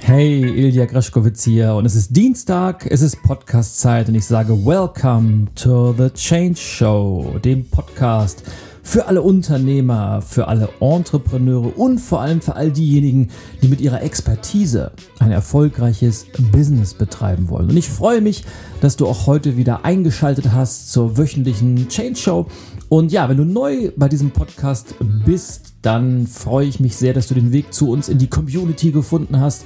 Hey, 0.00 0.42
Ilja 0.42 0.86
Greschkowitz 0.86 1.44
hier 1.44 1.74
und 1.74 1.84
es 1.84 1.94
ist 1.94 2.16
Dienstag, 2.16 2.86
es 2.90 3.02
ist 3.02 3.22
Podcast-Zeit 3.22 4.08
und 4.08 4.14
ich 4.14 4.24
sage 4.24 4.52
Welcome 4.64 5.46
to 5.54 5.92
the 5.92 6.10
Change 6.10 6.56
Show, 6.56 7.38
dem 7.44 7.68
Podcast 7.68 8.42
für 8.82 9.06
alle 9.06 9.22
Unternehmer, 9.22 10.22
für 10.22 10.48
alle 10.48 10.68
Entrepreneure 10.80 11.78
und 11.78 11.98
vor 11.98 12.20
allem 12.20 12.40
für 12.40 12.56
all 12.56 12.70
diejenigen, 12.72 13.30
die 13.62 13.68
mit 13.68 13.80
ihrer 13.80 14.02
Expertise 14.02 14.92
ein 15.20 15.30
erfolgreiches 15.30 16.26
Business 16.50 16.94
betreiben 16.94 17.48
wollen. 17.48 17.70
Und 17.70 17.76
ich 17.76 17.88
freue 17.88 18.20
mich, 18.20 18.44
dass 18.80 18.96
du 18.96 19.06
auch 19.06 19.26
heute 19.26 19.56
wieder 19.56 19.84
eingeschaltet 19.84 20.52
hast 20.52 20.90
zur 20.90 21.16
wöchentlichen 21.16 21.88
Change 21.88 22.16
Show. 22.16 22.46
Und 22.88 23.12
ja, 23.12 23.28
wenn 23.28 23.36
du 23.36 23.44
neu 23.44 23.92
bei 23.96 24.08
diesem 24.08 24.32
Podcast 24.32 24.96
bist, 25.24 25.71
dann 25.82 26.28
freue 26.28 26.66
ich 26.66 26.78
mich 26.78 26.96
sehr, 26.96 27.12
dass 27.12 27.26
du 27.26 27.34
den 27.34 27.50
Weg 27.50 27.74
zu 27.74 27.90
uns 27.90 28.08
in 28.08 28.18
die 28.18 28.28
Community 28.28 28.92
gefunden 28.92 29.40
hast. 29.40 29.64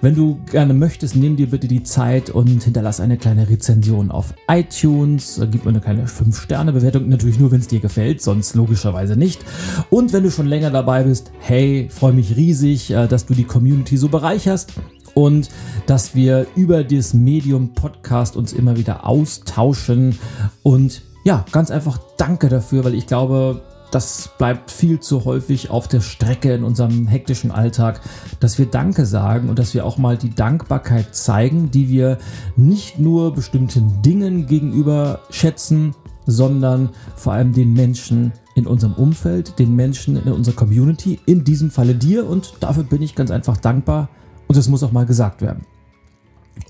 Wenn 0.00 0.14
du 0.14 0.38
gerne 0.50 0.74
möchtest, 0.74 1.16
nimm 1.16 1.36
dir 1.36 1.50
bitte 1.50 1.66
die 1.66 1.82
Zeit 1.82 2.30
und 2.30 2.62
hinterlass 2.62 3.00
eine 3.00 3.16
kleine 3.18 3.48
Rezension 3.48 4.12
auf 4.12 4.32
iTunes. 4.48 5.40
Gib 5.50 5.64
mir 5.64 5.70
eine 5.70 5.80
kleine 5.80 6.06
5-Sterne-Bewertung, 6.06 7.08
natürlich 7.08 7.40
nur, 7.40 7.50
wenn 7.50 7.60
es 7.60 7.66
dir 7.66 7.80
gefällt, 7.80 8.22
sonst 8.22 8.54
logischerweise 8.54 9.16
nicht. 9.16 9.44
Und 9.90 10.12
wenn 10.12 10.22
du 10.22 10.30
schon 10.30 10.46
länger 10.46 10.70
dabei 10.70 11.02
bist, 11.02 11.32
hey, 11.40 11.88
freue 11.90 12.12
mich 12.12 12.36
riesig, 12.36 12.92
äh, 12.92 13.08
dass 13.08 13.26
du 13.26 13.34
die 13.34 13.44
Community 13.44 13.96
so 13.96 14.08
bereicherst 14.08 14.72
und 15.14 15.48
dass 15.86 16.14
wir 16.14 16.46
über 16.54 16.84
das 16.84 17.12
Medium 17.12 17.72
Podcast 17.72 18.36
uns 18.36 18.52
immer 18.52 18.76
wieder 18.76 19.04
austauschen. 19.04 20.18
Und 20.62 21.02
ja, 21.24 21.44
ganz 21.50 21.72
einfach 21.72 21.98
danke 22.18 22.48
dafür, 22.48 22.84
weil 22.84 22.94
ich 22.94 23.08
glaube, 23.08 23.62
das 23.90 24.30
bleibt 24.38 24.70
viel 24.70 25.00
zu 25.00 25.24
häufig 25.24 25.70
auf 25.70 25.88
der 25.88 26.00
Strecke 26.00 26.52
in 26.52 26.64
unserem 26.64 27.06
hektischen 27.06 27.50
Alltag, 27.50 28.00
dass 28.40 28.58
wir 28.58 28.66
Danke 28.66 29.06
sagen 29.06 29.48
und 29.48 29.58
dass 29.58 29.74
wir 29.74 29.84
auch 29.84 29.98
mal 29.98 30.16
die 30.16 30.34
Dankbarkeit 30.34 31.14
zeigen, 31.14 31.70
die 31.70 31.88
wir 31.88 32.18
nicht 32.56 32.98
nur 32.98 33.34
bestimmten 33.34 34.02
Dingen 34.02 34.46
gegenüber 34.46 35.20
schätzen, 35.30 35.94
sondern 36.26 36.90
vor 37.14 37.32
allem 37.32 37.52
den 37.52 37.72
Menschen 37.72 38.32
in 38.54 38.66
unserem 38.66 38.94
Umfeld, 38.94 39.58
den 39.58 39.76
Menschen 39.76 40.16
in 40.16 40.32
unserer 40.32 40.56
Community, 40.56 41.20
in 41.26 41.44
diesem 41.44 41.70
Falle 41.70 41.94
dir 41.94 42.26
und 42.26 42.54
dafür 42.60 42.84
bin 42.84 43.02
ich 43.02 43.14
ganz 43.14 43.30
einfach 43.30 43.56
dankbar 43.56 44.08
und 44.48 44.56
es 44.56 44.68
muss 44.68 44.82
auch 44.82 44.92
mal 44.92 45.06
gesagt 45.06 45.42
werden. 45.42 45.64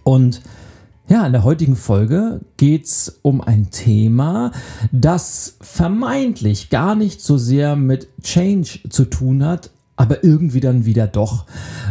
Und 0.04 0.42
ja, 1.08 1.24
in 1.26 1.32
der 1.32 1.44
heutigen 1.44 1.76
Folge 1.76 2.40
geht's 2.56 3.20
um 3.22 3.40
ein 3.40 3.70
Thema, 3.70 4.50
das 4.90 5.56
vermeintlich 5.60 6.68
gar 6.68 6.94
nicht 6.94 7.20
so 7.20 7.38
sehr 7.38 7.76
mit 7.76 8.08
Change 8.22 8.80
zu 8.88 9.04
tun 9.04 9.44
hat, 9.44 9.70
aber 9.96 10.22
irgendwie 10.22 10.60
dann 10.60 10.84
wieder 10.84 11.06
doch. 11.06 11.46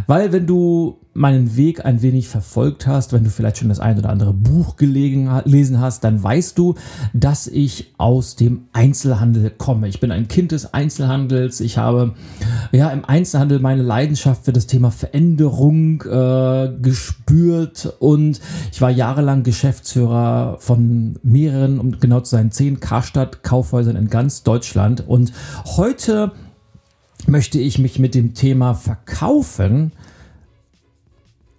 Weil 0.08 0.32
wenn 0.32 0.46
du 0.46 1.00
meinen 1.18 1.56
Weg 1.56 1.86
ein 1.86 2.02
wenig 2.02 2.28
verfolgt 2.28 2.88
hast, 2.88 3.14
wenn 3.14 3.24
du 3.24 3.30
vielleicht 3.30 3.58
schon 3.58 3.70
das 3.70 3.80
ein 3.80 3.98
oder 3.98 4.10
andere 4.10 4.34
Buch 4.34 4.76
gelesen 4.76 5.80
hast, 5.80 6.04
dann 6.04 6.22
weißt 6.22 6.58
du, 6.58 6.76
dass 7.14 7.48
ich 7.48 7.94
aus 7.98 8.36
dem 8.36 8.66
Einzelhandel 8.74 9.50
komme. 9.50 9.88
Ich 9.88 10.02
bin 10.02 10.12
ein 10.12 10.28
Kind 10.28 10.52
des 10.52 10.74
Einzelhandels. 10.74 11.62
Ich 11.62 11.78
habe 11.78 12.16
ja 12.74 12.90
im 12.90 13.06
Einzelhandel 13.06 13.60
meine 13.60 13.82
Leidenschaft 13.82 14.44
für 14.44 14.52
das 14.52 14.68
Thema 14.68 14.92
Veränderung 14.92 16.02
äh, 16.02 16.74
gespürt 16.82 17.96
und 18.00 18.42
ich 18.74 18.82
war 18.82 18.90
jahrelang 18.90 19.44
Geschäftsführer 19.44 20.58
von 20.60 21.18
mehreren, 21.24 21.80
um 21.80 21.98
genau 21.98 22.20
zu 22.20 22.32
sein, 22.32 22.52
zehn 22.52 22.82
Karstadt 22.82 23.42
Kaufhäusern 23.42 23.96
in 23.96 24.10
ganz 24.10 24.44
Deutschland 24.44 25.08
und 25.08 25.32
heute 25.78 26.34
möchte 27.28 27.60
ich 27.60 27.80
mich 27.80 28.00
mit 28.00 28.16
dem 28.16 28.34
Thema 28.34 28.74
Verkaufen, 28.74 29.92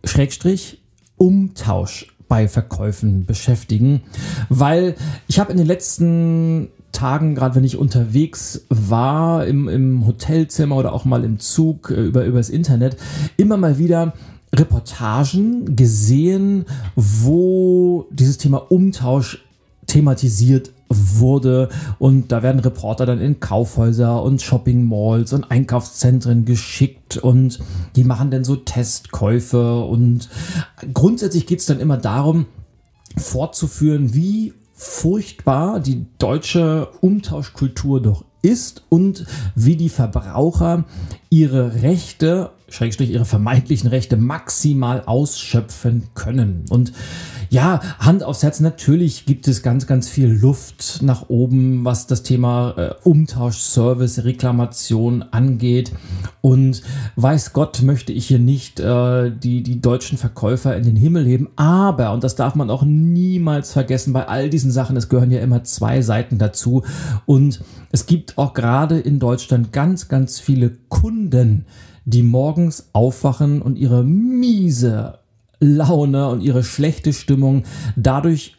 Schrägstrich, 0.04 0.82
Umtausch 1.16 2.15
bei 2.28 2.49
Verkäufen 2.49 3.25
beschäftigen, 3.25 4.03
weil 4.49 4.94
ich 5.28 5.38
habe 5.38 5.53
in 5.53 5.59
den 5.59 5.66
letzten 5.66 6.69
Tagen, 6.93 7.34
gerade 7.34 7.54
wenn 7.54 7.65
ich 7.65 7.77
unterwegs 7.77 8.62
war, 8.69 9.47
im, 9.47 9.69
im 9.69 10.06
Hotelzimmer 10.06 10.77
oder 10.77 10.93
auch 10.93 11.04
mal 11.04 11.25
im 11.25 11.38
Zug 11.38 11.91
äh, 11.91 11.94
über 11.94 12.25
übers 12.25 12.48
Internet, 12.48 12.97
immer 13.37 13.56
mal 13.56 13.78
wieder 13.78 14.15
Reportagen 14.54 15.77
gesehen, 15.77 16.65
wo 16.94 18.06
dieses 18.10 18.38
Thema 18.38 18.71
Umtausch 18.71 19.44
thematisiert 19.87 20.71
wurde. 20.89 21.69
Und 21.99 22.33
da 22.33 22.43
werden 22.43 22.61
Reporter 22.61 23.07
dann 23.07 23.21
in 23.21 23.41
Kaufhäuser 23.41 24.23
und 24.23 24.43
Shopping 24.43 24.85
Malls 24.85 25.33
und 25.33 25.51
Einkaufszentren 25.51 26.45
geschickt. 26.45 27.17
Und 27.17 27.61
die 27.97 28.05
machen 28.05 28.31
dann 28.31 28.45
so 28.45 28.57
Testkäufe. 28.57 29.81
Und 29.81 30.29
grundsätzlich 30.93 31.47
geht 31.47 31.61
es 31.61 31.67
dann 31.67 31.81
immer 31.81 31.97
darum, 31.97 32.47
fortzuführen, 33.17 34.15
wie 34.15 34.53
furchtbar 34.75 35.81
die 35.81 36.07
deutsche 36.19 36.89
Umtauschkultur 37.01 38.03
doch 38.03 38.25
ist 38.43 38.85
und 38.91 39.27
wie 39.55 39.77
die 39.77 39.89
Verbraucher 39.89 40.85
ihre 41.31 41.83
Rechte, 41.83 42.51
Schrägstrich 42.69 43.10
ihre 43.10 43.25
vermeintlichen 43.25 43.88
Rechte 43.88 44.16
maximal 44.16 45.03
ausschöpfen 45.06 46.09
können. 46.15 46.65
Und 46.69 46.93
ja, 47.49 47.81
Hand 48.00 48.25
aufs 48.25 48.43
Herz, 48.43 48.59
natürlich 48.59 49.25
gibt 49.25 49.47
es 49.47 49.62
ganz, 49.62 49.87
ganz 49.87 50.09
viel 50.09 50.28
Luft 50.28 51.00
nach 51.03 51.28
oben, 51.28 51.84
was 51.84 52.09
das 52.09 52.25
Thema 52.25 52.75
äh, 52.77 52.94
Umtausch, 53.04 53.59
Service, 53.59 54.25
Reklamation 54.25 55.22
angeht. 55.22 55.93
Und 56.41 56.82
weiß 57.15 57.53
Gott 57.53 57.82
möchte 57.82 58.12
ich 58.12 58.27
hier 58.27 58.41
nicht 58.41 58.81
äh, 58.81 59.31
die, 59.31 59.62
die 59.62 59.81
deutschen 59.81 60.19
Verkäufer 60.19 60.77
in 60.77 60.83
den 60.83 60.97
Himmel 60.97 61.25
heben. 61.25 61.48
Aber, 61.54 62.12
und 62.12 62.25
das 62.25 62.34
darf 62.34 62.56
man 62.56 62.71
auch 62.71 62.83
niemals 62.83 63.72
vergessen, 63.72 64.12
bei 64.12 64.27
all 64.27 64.50
diesen 64.50 64.72
Sachen, 64.72 64.97
es 64.97 65.09
gehören 65.09 65.31
ja 65.31 65.41
immer 65.41 65.62
zwei 65.62 66.03
Seiten 66.03 66.38
dazu. 66.38 66.83
Und 67.27 67.60
es 67.93 68.06
gibt 68.06 68.38
auch 68.38 68.54
gerade 68.54 68.98
in 68.98 69.21
Deutschland 69.21 69.72
ganz, 69.72 70.09
ganz 70.09 70.41
viele 70.41 70.72
Kunden, 70.88 71.65
die 72.06 72.22
morgens 72.22 72.89
aufwachen 72.93 73.61
und 73.61 73.77
ihre 73.77 74.03
miese 74.03 75.19
Laune 75.61 76.28
und 76.28 76.41
ihre 76.41 76.62
schlechte 76.65 77.12
Stimmung 77.12 77.65
dadurch 77.97 78.56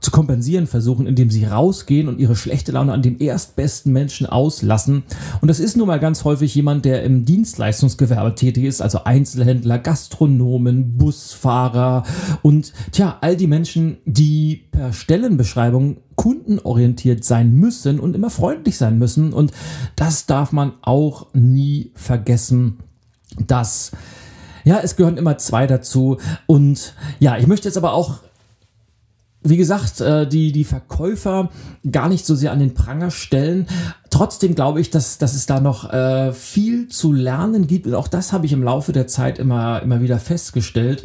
zu 0.00 0.10
kompensieren 0.10 0.66
versuchen, 0.66 1.06
indem 1.06 1.30
sie 1.30 1.44
rausgehen 1.44 2.08
und 2.08 2.20
ihre 2.20 2.36
schlechte 2.36 2.72
Laune 2.72 2.92
an 2.92 3.02
dem 3.02 3.18
erstbesten 3.20 3.92
Menschen 3.92 4.26
auslassen. 4.26 5.02
Und 5.40 5.48
das 5.48 5.60
ist 5.60 5.76
nun 5.76 5.86
mal 5.86 5.98
ganz 5.98 6.24
häufig 6.24 6.54
jemand, 6.54 6.84
der 6.84 7.02
im 7.04 7.24
Dienstleistungsgewerbe 7.24 8.34
tätig 8.34 8.64
ist, 8.64 8.82
also 8.82 9.04
Einzelhändler, 9.04 9.78
Gastronomen, 9.78 10.98
Busfahrer 10.98 12.04
und 12.42 12.72
tja, 12.92 13.18
all 13.22 13.36
die 13.36 13.46
Menschen, 13.46 13.96
die 14.04 14.64
per 14.70 14.92
Stellenbeschreibung 14.92 15.96
kundenorientiert 16.16 17.24
sein 17.24 17.54
müssen 17.54 18.00
und 18.00 18.14
immer 18.14 18.30
freundlich 18.30 18.76
sein 18.76 18.98
müssen. 18.98 19.32
Und 19.32 19.52
das 19.96 20.26
darf 20.26 20.52
man 20.52 20.72
auch 20.82 21.26
nie 21.32 21.92
vergessen, 21.94 22.78
dass 23.46 23.92
ja, 24.64 24.80
es 24.80 24.96
gehören 24.96 25.18
immer 25.18 25.38
zwei 25.38 25.66
dazu. 25.66 26.18
Und 26.46 26.94
ja, 27.18 27.36
ich 27.36 27.46
möchte 27.46 27.68
jetzt 27.68 27.76
aber 27.76 27.92
auch 27.92 28.20
wie 29.46 29.58
gesagt, 29.58 30.00
äh, 30.00 30.26
die, 30.26 30.52
die 30.52 30.64
Verkäufer 30.64 31.50
gar 31.90 32.08
nicht 32.08 32.24
so 32.24 32.34
sehr 32.34 32.50
an 32.50 32.60
den 32.60 32.72
Pranger 32.72 33.10
stellen. 33.10 33.66
Trotzdem 34.08 34.54
glaube 34.54 34.80
ich, 34.80 34.88
dass, 34.88 35.18
dass 35.18 35.34
es 35.34 35.44
da 35.44 35.60
noch 35.60 35.92
äh, 35.92 36.32
viel 36.32 36.88
zu 36.88 37.12
lernen 37.12 37.66
gibt. 37.66 37.86
Und 37.86 37.94
auch 37.94 38.08
das 38.08 38.32
habe 38.32 38.46
ich 38.46 38.52
im 38.52 38.62
Laufe 38.62 38.92
der 38.92 39.06
Zeit 39.06 39.38
immer, 39.38 39.82
immer 39.82 40.00
wieder 40.00 40.18
festgestellt. 40.18 41.04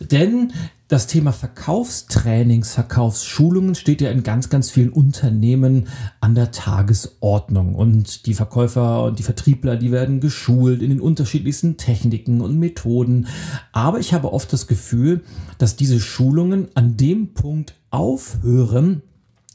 Denn 0.00 0.52
das 0.88 1.06
Thema 1.06 1.32
Verkaufstrainings, 1.32 2.72
Verkaufsschulungen 2.72 3.74
steht 3.74 4.00
ja 4.00 4.10
in 4.10 4.22
ganz, 4.22 4.48
ganz 4.48 4.70
vielen 4.70 4.88
Unternehmen 4.88 5.86
an 6.20 6.34
der 6.34 6.50
Tagesordnung. 6.50 7.74
Und 7.74 8.26
die 8.26 8.34
Verkäufer 8.34 9.04
und 9.04 9.18
die 9.18 9.22
Vertriebler, 9.22 9.76
die 9.76 9.92
werden 9.92 10.20
geschult 10.20 10.82
in 10.82 10.90
den 10.90 11.00
unterschiedlichsten 11.00 11.76
Techniken 11.76 12.40
und 12.40 12.58
Methoden. 12.58 13.28
Aber 13.72 14.00
ich 14.00 14.12
habe 14.14 14.32
oft 14.32 14.52
das 14.52 14.66
Gefühl, 14.66 15.22
dass 15.58 15.76
diese 15.76 16.00
Schulungen 16.00 16.68
an 16.74 16.96
dem 16.96 17.34
Punkt 17.34 17.74
aufhören, 17.90 19.02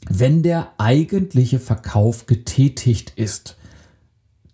wenn 0.08 0.42
der 0.42 0.72
eigentliche 0.78 1.58
Verkauf 1.58 2.26
getätigt 2.26 3.12
ist. 3.16 3.56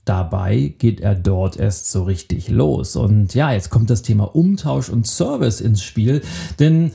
Dabei 0.04 0.75
geht 0.78 1.00
er 1.00 1.14
dort 1.14 1.56
erst 1.56 1.90
so 1.93 2.02
richtig 2.02 2.49
los. 2.49 2.96
Und 2.96 3.34
ja, 3.34 3.52
jetzt 3.52 3.70
kommt 3.70 3.88
das 3.88 4.02
Thema 4.02 4.34
Umtausch 4.34 4.88
und 4.88 5.06
Service 5.06 5.60
ins 5.60 5.82
Spiel. 5.82 6.22
Denn 6.58 6.90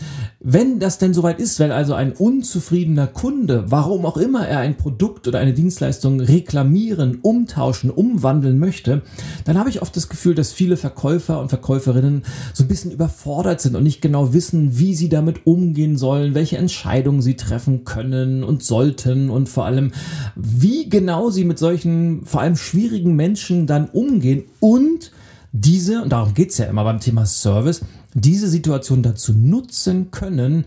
wenn 0.49 0.79
das 0.79 0.97
denn 0.97 1.13
soweit 1.13 1.41
ist, 1.41 1.59
wenn 1.59 1.71
also 1.71 1.93
ein 1.93 2.13
unzufriedener 2.13 3.07
Kunde, 3.07 3.65
warum 3.67 4.05
auch 4.05 4.15
immer 4.15 4.47
er 4.47 4.59
ein 4.59 4.77
Produkt 4.77 5.27
oder 5.27 5.39
eine 5.39 5.51
Dienstleistung 5.51 6.21
reklamieren, 6.21 7.19
umtauschen, 7.21 7.89
umwandeln 7.89 8.57
möchte, 8.57 9.01
dann 9.43 9.57
habe 9.57 9.69
ich 9.69 9.81
oft 9.81 9.93
das 9.97 10.07
Gefühl, 10.07 10.35
dass 10.35 10.53
viele 10.53 10.77
Verkäufer 10.77 11.41
und 11.41 11.49
Verkäuferinnen 11.49 12.23
so 12.53 12.63
ein 12.63 12.69
bisschen 12.69 12.91
überfordert 12.91 13.59
sind 13.59 13.75
und 13.75 13.83
nicht 13.83 14.01
genau 14.01 14.31
wissen, 14.31 14.79
wie 14.79 14.95
sie 14.95 15.09
damit 15.09 15.45
umgehen 15.45 15.97
sollen, 15.97 16.33
welche 16.33 16.57
Entscheidungen 16.57 17.21
sie 17.21 17.35
treffen 17.35 17.83
können 17.83 18.45
und 18.45 18.63
sollten 18.63 19.29
und 19.29 19.49
vor 19.49 19.65
allem, 19.65 19.91
wie 20.37 20.87
genau 20.87 21.29
sie 21.29 21.43
mit 21.43 21.59
solchen 21.59 22.23
vor 22.23 22.39
allem 22.39 22.55
schwierigen 22.55 23.17
Menschen 23.17 23.67
dann 23.67 23.89
umgehen 23.89 24.45
und 24.61 25.11
diese, 25.51 26.03
und 26.03 26.11
darum 26.11 26.33
geht 26.33 26.51
es 26.51 26.57
ja 26.57 26.65
immer 26.65 26.83
beim 26.83 26.99
Thema 26.99 27.25
Service, 27.25 27.81
diese 28.13 28.47
Situation 28.47 29.03
dazu 29.03 29.33
nutzen 29.33 30.11
können, 30.11 30.65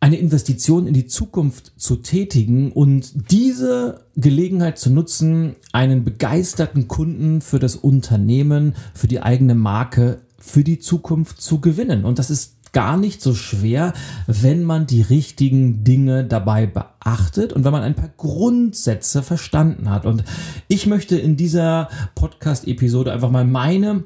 eine 0.00 0.16
Investition 0.16 0.88
in 0.88 0.94
die 0.94 1.06
Zukunft 1.06 1.74
zu 1.76 1.96
tätigen 1.96 2.72
und 2.72 3.30
diese 3.30 4.04
Gelegenheit 4.16 4.76
zu 4.76 4.90
nutzen, 4.90 5.54
einen 5.72 6.02
begeisterten 6.02 6.88
Kunden 6.88 7.40
für 7.40 7.60
das 7.60 7.76
Unternehmen, 7.76 8.74
für 8.94 9.06
die 9.06 9.22
eigene 9.22 9.54
Marke, 9.54 10.22
für 10.38 10.64
die 10.64 10.80
Zukunft 10.80 11.40
zu 11.40 11.60
gewinnen. 11.60 12.04
Und 12.04 12.18
das 12.18 12.30
ist 12.30 12.56
gar 12.72 12.96
nicht 12.96 13.22
so 13.22 13.34
schwer, 13.34 13.92
wenn 14.26 14.64
man 14.64 14.88
die 14.88 15.02
richtigen 15.02 15.84
Dinge 15.84 16.24
dabei 16.24 16.66
beachtet 16.66 17.52
und 17.52 17.64
wenn 17.64 17.72
man 17.72 17.82
ein 17.82 17.94
paar 17.94 18.10
Grundsätze 18.16 19.22
verstanden 19.22 19.88
hat. 19.88 20.04
Und 20.04 20.24
ich 20.66 20.86
möchte 20.86 21.16
in 21.16 21.36
dieser 21.36 21.88
Podcast-Episode 22.16 23.12
einfach 23.12 23.30
mal 23.30 23.44
meine 23.44 24.02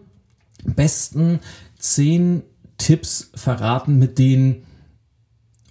besten 0.64 1.40
zehn 1.78 2.42
Tipps 2.78 3.30
verraten, 3.34 3.98
mit 3.98 4.18
denen 4.18 4.64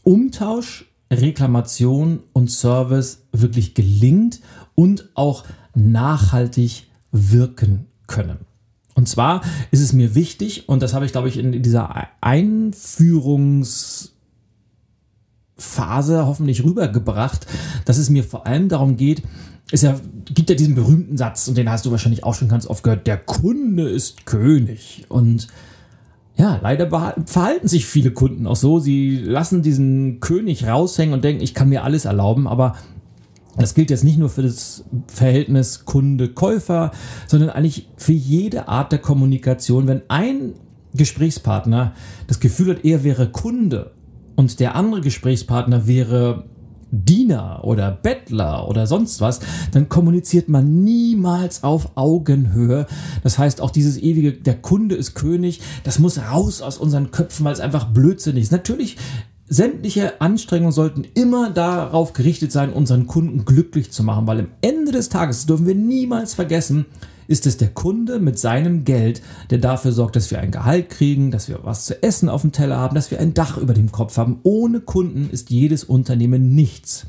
Umtausch, 0.03 0.85
Reklamation 1.11 2.23
und 2.33 2.49
Service 2.51 3.23
wirklich 3.31 3.73
gelingt 3.73 4.41
und 4.75 5.09
auch 5.13 5.43
nachhaltig 5.75 6.87
wirken 7.11 7.85
können. 8.07 8.39
Und 8.95 9.09
zwar 9.09 9.41
ist 9.71 9.81
es 9.81 9.93
mir 9.93 10.15
wichtig, 10.15 10.69
und 10.69 10.81
das 10.81 10.93
habe 10.93 11.05
ich, 11.05 11.11
glaube 11.11 11.27
ich, 11.27 11.37
in 11.37 11.61
dieser 11.61 12.07
Einführungsphase 12.21 14.13
hoffentlich 16.25 16.63
rübergebracht, 16.63 17.45
dass 17.83 17.97
es 17.97 18.09
mir 18.09 18.23
vor 18.23 18.47
allem 18.47 18.69
darum 18.69 18.95
geht, 18.95 19.21
es 19.71 19.81
ja, 19.81 19.99
gibt 20.25 20.49
ja 20.49 20.55
diesen 20.55 20.75
berühmten 20.75 21.17
Satz, 21.17 21.47
und 21.47 21.57
den 21.57 21.69
hast 21.69 21.85
du 21.85 21.91
wahrscheinlich 21.91 22.23
auch 22.23 22.35
schon 22.35 22.47
ganz 22.47 22.67
oft 22.67 22.83
gehört, 22.83 23.07
der 23.07 23.17
Kunde 23.17 23.89
ist 23.89 24.25
König. 24.25 25.05
Und 25.09 25.47
ja, 26.37 26.59
leider 26.61 26.89
verhalten 27.25 27.67
sich 27.67 27.85
viele 27.85 28.11
Kunden 28.11 28.45
auch 28.45 28.57
so. 28.57 28.79
Sie 28.79 29.17
lassen 29.17 29.61
diesen 29.61 30.19
König 30.19 30.67
raushängen 30.67 31.13
und 31.13 31.23
denken, 31.23 31.41
ich 31.41 31.53
kann 31.53 31.69
mir 31.69 31.83
alles 31.83 32.05
erlauben, 32.05 32.47
aber 32.47 32.75
das 33.57 33.73
gilt 33.73 33.89
jetzt 33.89 34.03
nicht 34.03 34.17
nur 34.17 34.29
für 34.29 34.41
das 34.41 34.83
Verhältnis 35.07 35.85
Kunde-Käufer, 35.85 36.91
sondern 37.27 37.51
eigentlich 37.51 37.87
für 37.95 38.11
jede 38.11 38.67
Art 38.67 38.91
der 38.91 38.99
Kommunikation. 38.99 39.87
Wenn 39.87 40.01
ein 40.09 40.55
Gesprächspartner 40.93 41.93
das 42.27 42.41
Gefühl 42.41 42.71
hat, 42.71 42.83
er 42.83 43.05
wäre 43.05 43.29
Kunde 43.29 43.91
und 44.35 44.59
der 44.59 44.75
andere 44.75 44.99
Gesprächspartner 44.99 45.88
wäre 45.88 46.43
Diener 47.03 47.62
oder 47.63 47.92
Bettler 47.92 48.68
oder 48.68 48.88
sonst 48.88 49.21
was, 49.21 49.39
dann 49.71 49.89
kommuniziert 49.89 50.50
man 50.50 50.83
niemals 50.83 51.63
auf 51.63 51.92
Augenhöhe. 51.95 52.86
Das 53.24 53.38
heißt, 53.38 53.62
auch 53.62 53.71
dieses 53.71 53.97
ewige, 53.97 54.33
der 54.33 54.56
Kunde 54.56 54.95
ist 54.95 55.15
König, 55.15 55.62
das 55.83 56.00
muss 56.00 56.19
raus 56.19 56.62
aus 56.62 56.77
unseren 56.77 57.12
Köpfen, 57.12 57.45
weil 57.45 57.53
es 57.53 57.59
einfach 57.59 57.86
blödsinnig 57.86 58.44
ist. 58.44 58.51
Natürlich 58.51 58.97
sämtliche 59.47 60.21
Anstrengungen 60.21 60.71
sollten 60.71 61.06
immer 61.13 61.50
darauf 61.50 62.13
gerichtet 62.13 62.51
sein, 62.51 62.74
unseren 62.74 63.07
Kunden 63.07 63.45
glücklich 63.45 63.91
zu 63.91 64.03
machen, 64.03 64.27
weil 64.27 64.39
am 64.39 64.48
Ende 64.62 64.91
des 64.91 65.09
Tages 65.09 65.45
dürfen 65.45 65.68
wir 65.68 65.75
niemals 65.75 66.33
vergessen, 66.33 66.86
ist 67.27 67.45
es 67.45 67.57
der 67.57 67.69
Kunde 67.69 68.19
mit 68.19 68.39
seinem 68.39 68.83
Geld, 68.83 69.22
der 69.50 69.57
dafür 69.57 69.92
sorgt, 69.92 70.16
dass 70.16 70.31
wir 70.31 70.39
ein 70.39 70.51
Gehalt 70.51 70.89
kriegen, 70.89 71.31
dass 71.31 71.50
wir 71.50 71.60
was 71.63 71.86
zu 71.86 72.01
essen 72.04 72.30
auf 72.30 72.42
dem 72.42 72.51
Teller 72.51 72.77
haben, 72.77 72.95
dass 72.95 73.12
wir 73.12 73.19
ein 73.19 73.33
Dach 73.33 73.57
über 73.57 73.74
dem 73.74 73.92
Kopf 73.92 74.18
haben. 74.18 74.39
Ohne 74.44 74.80
Kunden 74.80 75.30
ist 75.30 75.50
jedes 75.50 75.83
Unternehmen 75.83 76.54
nichts. 76.56 77.07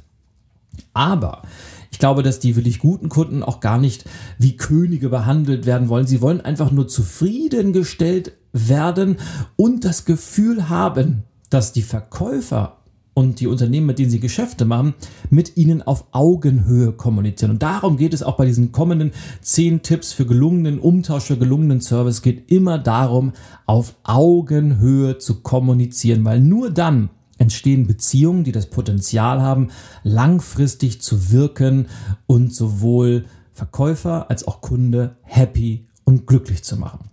Aber 0.93 1.43
ich 1.91 1.99
glaube, 1.99 2.23
dass 2.23 2.41
die 2.41 2.57
wirklich 2.57 2.79
guten 2.79 3.09
Kunden 3.09 3.43
auch 3.43 3.61
gar 3.61 3.79
nicht 3.79 4.05
wie 4.39 4.57
Könige 4.57 5.09
behandelt 5.09 5.67
werden 5.67 5.89
wollen. 5.89 6.07
Sie 6.07 6.21
wollen 6.21 6.41
einfach 6.41 6.71
nur 6.71 6.89
zufriedengestellt 6.89 8.33
werden 8.53 9.17
und 9.57 9.85
das 9.85 10.05
Gefühl 10.05 10.69
haben, 10.69 11.25
dass 11.51 11.73
die 11.73 11.83
Verkäufer 11.83 12.79
und 13.17 13.41
die 13.41 13.47
Unternehmen, 13.47 13.87
mit 13.87 13.99
denen 13.99 14.11
sie 14.11 14.21
Geschäfte 14.21 14.67
machen, 14.67 14.93
mit 15.31 15.57
ihnen 15.57 15.81
auf 15.81 16.05
Augenhöhe 16.13 16.93
kommunizieren. 16.93 17.53
Und 17.53 17.63
darum 17.63 17.97
geht 17.97 18.13
es 18.13 18.23
auch 18.23 18.37
bei 18.37 18.45
diesen 18.45 18.73
kommenden 18.73 19.13
zehn 19.41 19.81
Tipps 19.81 20.13
für 20.13 20.27
gelungenen 20.27 20.79
Umtausch, 20.79 21.25
für 21.25 21.39
gelungenen 21.39 21.81
Service. 21.81 22.21
Geht 22.21 22.53
immer 22.53 22.77
darum, 22.77 23.33
auf 23.65 23.97
Augenhöhe 24.05 25.17
zu 25.17 25.41
kommunizieren, 25.41 26.27
weil 26.27 26.41
nur 26.41 26.69
dann 26.71 27.09
entstehen 27.39 27.87
Beziehungen, 27.87 28.45
die 28.45 28.53
das 28.53 28.67
Potenzial 28.67 29.41
haben, 29.41 29.69
langfristig 30.03 31.01
zu 31.01 31.33
wirken 31.33 31.87
und 32.27 32.55
sowohl 32.55 33.25
Verkäufer 33.55 34.29
als 34.29 34.47
auch 34.47 34.61
Kunde 34.61 35.17
happy 35.23 35.87
und 36.05 36.27
glücklich 36.27 36.65
zu 36.65 36.77
machen. 36.77 37.11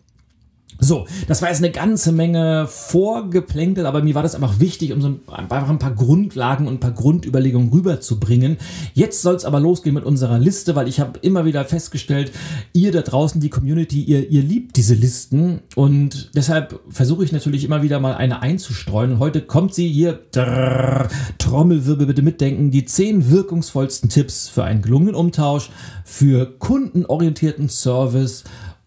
So, 0.83 1.07
das 1.27 1.41
war 1.41 1.47
jetzt 1.47 1.59
eine 1.59 1.71
ganze 1.71 2.11
Menge 2.11 2.67
vorgeplänkelt, 2.67 3.87
aber 3.87 4.03
mir 4.03 4.15
war 4.15 4.23
das 4.23 4.35
einfach 4.35 4.59
wichtig, 4.59 4.91
um 4.91 5.01
so 5.01 5.07
ein, 5.07 5.21
einfach 5.31 5.69
ein 5.69 5.79
paar 5.79 5.95
Grundlagen 5.95 6.67
und 6.67 6.73
ein 6.73 6.79
paar 6.81 6.91
Grundüberlegungen 6.91 7.71
rüberzubringen. 7.71 8.57
Jetzt 8.93 9.21
soll 9.21 9.35
es 9.35 9.45
aber 9.45 9.61
losgehen 9.61 9.95
mit 9.95 10.03
unserer 10.03 10.39
Liste, 10.39 10.75
weil 10.75 10.89
ich 10.89 10.99
habe 10.99 11.19
immer 11.19 11.45
wieder 11.45 11.63
festgestellt, 11.63 12.33
ihr 12.73 12.91
da 12.91 13.01
draußen, 13.01 13.39
die 13.39 13.49
Community, 13.49 14.01
ihr, 14.03 14.29
ihr 14.29 14.41
liebt 14.41 14.75
diese 14.75 14.93
Listen 14.93 15.61
und 15.75 16.31
deshalb 16.35 16.79
versuche 16.89 17.23
ich 17.23 17.31
natürlich 17.31 17.63
immer 17.63 17.81
wieder 17.81 18.01
mal 18.01 18.15
eine 18.15 18.41
einzustreuen. 18.41 19.13
Und 19.13 19.19
heute 19.19 19.41
kommt 19.41 19.73
sie 19.73 19.87
hier, 19.87 20.19
drrr, 20.31 21.07
Trommelwirbel 21.37 22.07
bitte 22.07 22.21
mitdenken, 22.21 22.71
die 22.71 22.83
zehn 22.83 23.31
wirkungsvollsten 23.31 24.09
Tipps 24.09 24.49
für 24.49 24.65
einen 24.65 24.81
gelungenen 24.81 25.15
Umtausch, 25.15 25.69
für 26.03 26.45
kundenorientierten 26.59 27.69
Service 27.69 28.43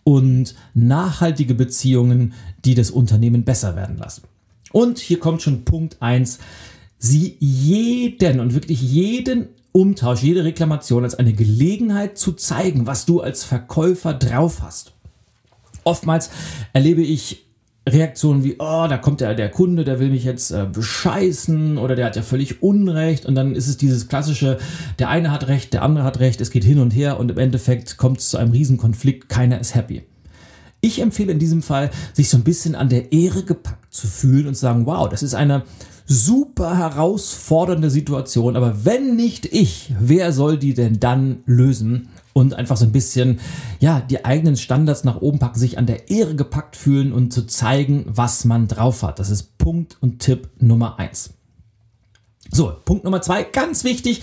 und 0.06 0.54
nachhaltige 0.72 1.54
Beziehungen, 1.54 2.34
die 2.64 2.76
das 2.76 2.92
Unternehmen 2.92 3.42
besser 3.42 3.74
werden 3.74 3.98
lassen. 3.98 4.22
Und 4.70 5.00
hier 5.00 5.18
kommt 5.18 5.42
schon 5.42 5.64
Punkt 5.64 5.96
1. 6.00 6.38
Sie 6.96 7.36
jeden 7.40 8.38
und 8.38 8.54
wirklich 8.54 8.80
jeden 8.80 9.48
Umtausch, 9.72 10.22
jede 10.22 10.44
Reklamation 10.44 11.02
als 11.02 11.16
eine 11.16 11.32
Gelegenheit 11.32 12.18
zu 12.18 12.34
zeigen, 12.34 12.86
was 12.86 13.04
du 13.04 13.20
als 13.20 13.42
Verkäufer 13.42 14.14
drauf 14.14 14.62
hast. 14.62 14.92
Oftmals 15.82 16.30
erlebe 16.72 17.02
ich 17.02 17.45
Reaktionen 17.88 18.42
wie, 18.42 18.56
oh, 18.58 18.86
da 18.88 18.98
kommt 18.98 19.20
der, 19.20 19.34
der 19.34 19.48
Kunde, 19.48 19.84
der 19.84 20.00
will 20.00 20.10
mich 20.10 20.24
jetzt 20.24 20.50
äh, 20.50 20.66
bescheißen 20.70 21.78
oder 21.78 21.94
der 21.94 22.06
hat 22.06 22.16
ja 22.16 22.22
völlig 22.22 22.62
Unrecht 22.62 23.26
und 23.26 23.36
dann 23.36 23.54
ist 23.54 23.68
es 23.68 23.76
dieses 23.76 24.08
klassische, 24.08 24.58
der 24.98 25.08
eine 25.08 25.30
hat 25.30 25.46
Recht, 25.46 25.72
der 25.72 25.82
andere 25.82 26.04
hat 26.04 26.18
Recht, 26.18 26.40
es 26.40 26.50
geht 26.50 26.64
hin 26.64 26.80
und 26.80 26.90
her 26.90 27.20
und 27.20 27.30
im 27.30 27.38
Endeffekt 27.38 27.96
kommt 27.96 28.18
es 28.18 28.30
zu 28.30 28.38
einem 28.38 28.50
Riesenkonflikt, 28.50 29.28
keiner 29.28 29.60
ist 29.60 29.76
happy. 29.76 30.02
Ich 30.80 31.00
empfehle 31.00 31.32
in 31.32 31.38
diesem 31.38 31.62
Fall, 31.62 31.90
sich 32.12 32.28
so 32.28 32.36
ein 32.36 32.44
bisschen 32.44 32.74
an 32.74 32.88
der 32.88 33.12
Ehre 33.12 33.44
gepackt 33.44 33.94
zu 33.94 34.08
fühlen 34.08 34.48
und 34.48 34.54
zu 34.54 34.60
sagen, 34.62 34.84
wow, 34.86 35.08
das 35.08 35.22
ist 35.22 35.34
eine 35.34 35.62
super 36.06 36.76
herausfordernde 36.76 37.90
Situation, 37.90 38.56
aber 38.56 38.84
wenn 38.84 39.14
nicht 39.14 39.46
ich, 39.46 39.94
wer 39.98 40.32
soll 40.32 40.58
die 40.58 40.74
denn 40.74 40.98
dann 40.98 41.38
lösen? 41.46 42.08
Und 42.36 42.52
einfach 42.52 42.76
so 42.76 42.84
ein 42.84 42.92
bisschen, 42.92 43.40
ja, 43.80 44.00
die 44.00 44.26
eigenen 44.26 44.58
Standards 44.58 45.04
nach 45.04 45.22
oben 45.22 45.38
packen, 45.38 45.58
sich 45.58 45.78
an 45.78 45.86
der 45.86 46.10
Ehre 46.10 46.36
gepackt 46.36 46.76
fühlen 46.76 47.14
und 47.14 47.32
zu 47.32 47.46
zeigen, 47.46 48.04
was 48.08 48.44
man 48.44 48.68
drauf 48.68 49.02
hat. 49.02 49.18
Das 49.18 49.30
ist 49.30 49.56
Punkt 49.56 49.96
und 50.02 50.18
Tipp 50.18 50.50
Nummer 50.58 50.98
eins. 50.98 51.30
So, 52.50 52.76
Punkt 52.84 53.04
Nummer 53.04 53.22
zwei, 53.22 53.42
ganz 53.42 53.84
wichtig. 53.84 54.20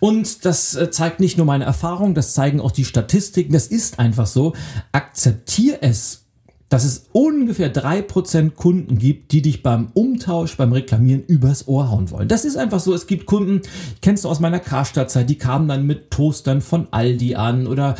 Und 0.00 0.44
das 0.44 0.74
äh, 0.74 0.90
zeigt 0.90 1.18
nicht 1.18 1.38
nur 1.38 1.46
meine 1.46 1.64
Erfahrung, 1.64 2.14
das 2.14 2.34
zeigen 2.34 2.60
auch 2.60 2.72
die 2.72 2.84
Statistiken. 2.84 3.54
Das 3.54 3.68
ist 3.68 3.98
einfach 3.98 4.26
so. 4.26 4.52
Akzeptier 4.92 5.78
es 5.80 6.25
dass 6.68 6.84
es 6.84 7.06
ungefähr 7.12 7.72
3% 7.72 8.50
Kunden 8.50 8.98
gibt, 8.98 9.30
die 9.32 9.42
dich 9.42 9.62
beim 9.62 9.88
Umtausch, 9.94 10.56
beim 10.56 10.72
Reklamieren 10.72 11.22
übers 11.22 11.68
Ohr 11.68 11.90
hauen 11.90 12.10
wollen. 12.10 12.26
Das 12.26 12.44
ist 12.44 12.56
einfach 12.56 12.80
so. 12.80 12.92
Es 12.92 13.06
gibt 13.06 13.26
Kunden, 13.26 13.62
kennst 14.02 14.24
du 14.24 14.28
aus 14.28 14.40
meiner 14.40 14.58
Karstadt-Zeit, 14.58 15.30
die 15.30 15.38
kamen 15.38 15.68
dann 15.68 15.86
mit 15.86 16.10
Toastern 16.10 16.60
von 16.60 16.88
Aldi 16.90 17.36
an 17.36 17.66
oder 17.68 17.94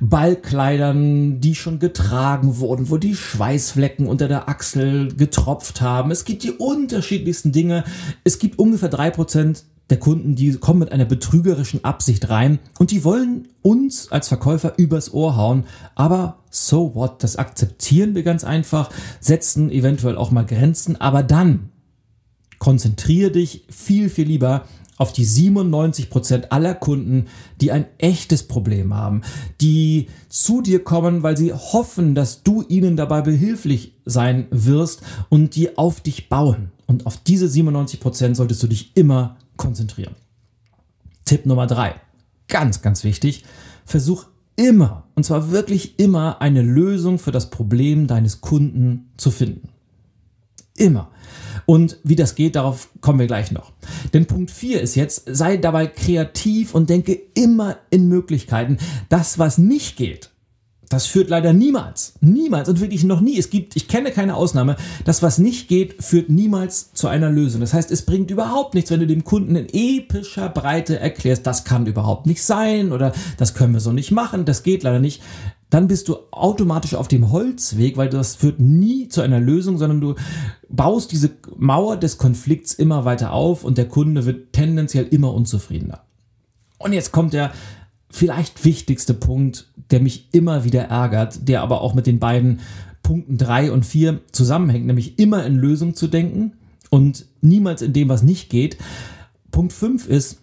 Ballkleidern, 0.00 1.40
die 1.40 1.56
schon 1.56 1.80
getragen 1.80 2.58
wurden, 2.58 2.88
wo 2.88 2.98
die 2.98 3.16
Schweißflecken 3.16 4.06
unter 4.06 4.28
der 4.28 4.48
Achsel 4.48 5.12
getropft 5.14 5.80
haben. 5.80 6.12
Es 6.12 6.24
gibt 6.24 6.44
die 6.44 6.52
unterschiedlichsten 6.52 7.50
Dinge. 7.50 7.84
Es 8.22 8.38
gibt 8.38 8.58
ungefähr 8.60 8.92
3% 8.92 9.64
der 9.90 9.98
Kunden, 9.98 10.34
die 10.34 10.52
kommen 10.56 10.78
mit 10.78 10.92
einer 10.92 11.04
betrügerischen 11.04 11.84
Absicht 11.84 12.30
rein 12.30 12.58
und 12.78 12.90
die 12.90 13.04
wollen 13.04 13.48
uns 13.60 14.10
als 14.10 14.28
Verkäufer 14.28 14.74
übers 14.78 15.12
Ohr 15.12 15.36
hauen. 15.36 15.64
Aber 15.94 16.38
so 16.54 16.94
what? 16.94 17.22
Das 17.22 17.36
akzeptieren 17.36 18.14
wir 18.14 18.22
ganz 18.22 18.44
einfach, 18.44 18.90
setzen 19.20 19.70
eventuell 19.70 20.16
auch 20.16 20.30
mal 20.30 20.46
Grenzen, 20.46 21.00
aber 21.00 21.22
dann 21.22 21.70
konzentriere 22.58 23.30
dich 23.30 23.64
viel, 23.68 24.08
viel 24.08 24.26
lieber 24.26 24.64
auf 24.96 25.12
die 25.12 25.26
97% 25.26 26.50
aller 26.50 26.74
Kunden, 26.74 27.26
die 27.60 27.72
ein 27.72 27.86
echtes 27.98 28.44
Problem 28.44 28.94
haben, 28.94 29.22
die 29.60 30.08
zu 30.28 30.62
dir 30.62 30.84
kommen, 30.84 31.22
weil 31.22 31.36
sie 31.36 31.52
hoffen, 31.52 32.14
dass 32.14 32.42
du 32.42 32.62
ihnen 32.62 32.96
dabei 32.96 33.20
behilflich 33.20 33.94
sein 34.04 34.46
wirst 34.50 35.02
und 35.28 35.56
die 35.56 35.76
auf 35.76 36.00
dich 36.00 36.28
bauen. 36.28 36.70
Und 36.86 37.06
auf 37.06 37.16
diese 37.16 37.46
97% 37.46 38.34
solltest 38.34 38.62
du 38.62 38.68
dich 38.68 38.92
immer 38.94 39.36
konzentrieren. 39.56 40.14
Tipp 41.24 41.46
Nummer 41.46 41.66
drei, 41.66 41.96
ganz, 42.48 42.82
ganz 42.82 43.02
wichtig, 43.02 43.44
versuch 43.84 44.26
immer, 44.56 45.04
und 45.14 45.24
zwar 45.24 45.50
wirklich 45.50 45.98
immer, 45.98 46.40
eine 46.40 46.62
Lösung 46.62 47.18
für 47.18 47.32
das 47.32 47.50
Problem 47.50 48.06
deines 48.06 48.40
Kunden 48.40 49.10
zu 49.16 49.30
finden. 49.30 49.68
Immer. 50.76 51.10
Und 51.66 51.98
wie 52.02 52.16
das 52.16 52.34
geht, 52.34 52.56
darauf 52.56 52.90
kommen 53.00 53.18
wir 53.18 53.26
gleich 53.26 53.52
noch. 53.52 53.72
Denn 54.12 54.26
Punkt 54.26 54.50
4 54.50 54.80
ist 54.80 54.96
jetzt, 54.96 55.22
sei 55.26 55.56
dabei 55.56 55.86
kreativ 55.86 56.74
und 56.74 56.90
denke 56.90 57.18
immer 57.34 57.78
in 57.90 58.08
Möglichkeiten. 58.08 58.78
Das, 59.08 59.38
was 59.38 59.56
nicht 59.56 59.96
geht, 59.96 60.30
das 60.94 61.06
führt 61.06 61.28
leider 61.28 61.52
niemals, 61.52 62.14
niemals 62.20 62.68
und 62.68 62.80
wirklich 62.80 63.02
noch 63.02 63.20
nie. 63.20 63.36
Es 63.36 63.50
gibt, 63.50 63.74
ich 63.74 63.88
kenne 63.88 64.12
keine 64.12 64.36
Ausnahme. 64.36 64.76
Das, 65.04 65.22
was 65.22 65.38
nicht 65.38 65.66
geht, 65.66 66.02
führt 66.02 66.28
niemals 66.28 66.92
zu 66.92 67.08
einer 67.08 67.30
Lösung. 67.30 67.60
Das 67.60 67.74
heißt, 67.74 67.90
es 67.90 68.02
bringt 68.02 68.30
überhaupt 68.30 68.74
nichts, 68.74 68.92
wenn 68.92 69.00
du 69.00 69.06
dem 69.08 69.24
Kunden 69.24 69.56
in 69.56 69.66
epischer 69.72 70.48
Breite 70.48 71.00
erklärst, 71.00 71.48
das 71.48 71.64
kann 71.64 71.86
überhaupt 71.86 72.26
nicht 72.26 72.44
sein 72.44 72.92
oder 72.92 73.12
das 73.38 73.54
können 73.54 73.74
wir 73.74 73.80
so 73.80 73.92
nicht 73.92 74.12
machen, 74.12 74.44
das 74.44 74.62
geht 74.62 74.84
leider 74.84 75.00
nicht. 75.00 75.20
Dann 75.68 75.88
bist 75.88 76.06
du 76.06 76.18
automatisch 76.30 76.94
auf 76.94 77.08
dem 77.08 77.32
Holzweg, 77.32 77.96
weil 77.96 78.08
das 78.08 78.36
führt 78.36 78.60
nie 78.60 79.08
zu 79.08 79.20
einer 79.20 79.40
Lösung, 79.40 79.78
sondern 79.78 80.00
du 80.00 80.14
baust 80.68 81.10
diese 81.10 81.30
Mauer 81.56 81.96
des 81.96 82.18
Konflikts 82.18 82.72
immer 82.72 83.04
weiter 83.04 83.32
auf 83.32 83.64
und 83.64 83.78
der 83.78 83.88
Kunde 83.88 84.26
wird 84.26 84.52
tendenziell 84.52 85.08
immer 85.08 85.34
unzufriedener. 85.34 86.04
Und 86.78 86.92
jetzt 86.92 87.10
kommt 87.10 87.32
der 87.32 87.52
vielleicht 88.14 88.64
wichtigste 88.64 89.12
Punkt, 89.12 89.66
der 89.90 90.00
mich 90.00 90.28
immer 90.30 90.62
wieder 90.62 90.84
ärgert, 90.84 91.48
der 91.48 91.62
aber 91.62 91.80
auch 91.80 91.94
mit 91.94 92.06
den 92.06 92.20
beiden 92.20 92.60
Punkten 93.02 93.38
3 93.38 93.72
und 93.72 93.84
4 93.84 94.20
zusammenhängt, 94.30 94.86
nämlich 94.86 95.18
immer 95.18 95.44
in 95.44 95.56
Lösungen 95.56 95.96
zu 95.96 96.06
denken 96.06 96.52
und 96.90 97.26
niemals 97.40 97.82
in 97.82 97.92
dem, 97.92 98.08
was 98.08 98.22
nicht 98.22 98.50
geht. 98.50 98.76
Punkt 99.50 99.72
5 99.72 100.06
ist, 100.06 100.38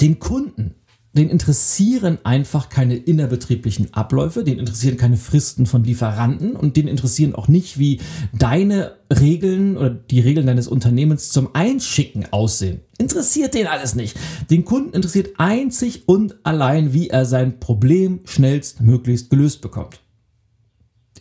den 0.00 0.18
Kunden 0.18 0.74
den 1.14 1.28
interessieren 1.28 2.18
einfach 2.24 2.68
keine 2.68 2.96
innerbetrieblichen 2.96 3.92
Abläufe, 3.92 4.44
den 4.44 4.58
interessieren 4.58 4.96
keine 4.96 5.16
Fristen 5.16 5.66
von 5.66 5.84
Lieferanten 5.84 6.56
und 6.56 6.76
den 6.76 6.88
interessieren 6.88 7.34
auch 7.34 7.48
nicht, 7.48 7.78
wie 7.78 8.00
deine 8.32 8.92
Regeln 9.10 9.76
oder 9.76 9.90
die 9.90 10.20
Regeln 10.20 10.46
deines 10.46 10.68
Unternehmens 10.68 11.30
zum 11.30 11.54
Einschicken 11.54 12.26
aussehen. 12.32 12.80
Interessiert 12.98 13.54
den 13.54 13.66
alles 13.66 13.94
nicht. 13.94 14.16
Den 14.50 14.64
Kunden 14.64 14.94
interessiert 14.94 15.30
einzig 15.38 16.04
und 16.06 16.36
allein, 16.44 16.92
wie 16.94 17.08
er 17.08 17.26
sein 17.26 17.60
Problem 17.60 18.20
schnellstmöglichst 18.24 19.28
gelöst 19.28 19.60
bekommt. 19.60 20.01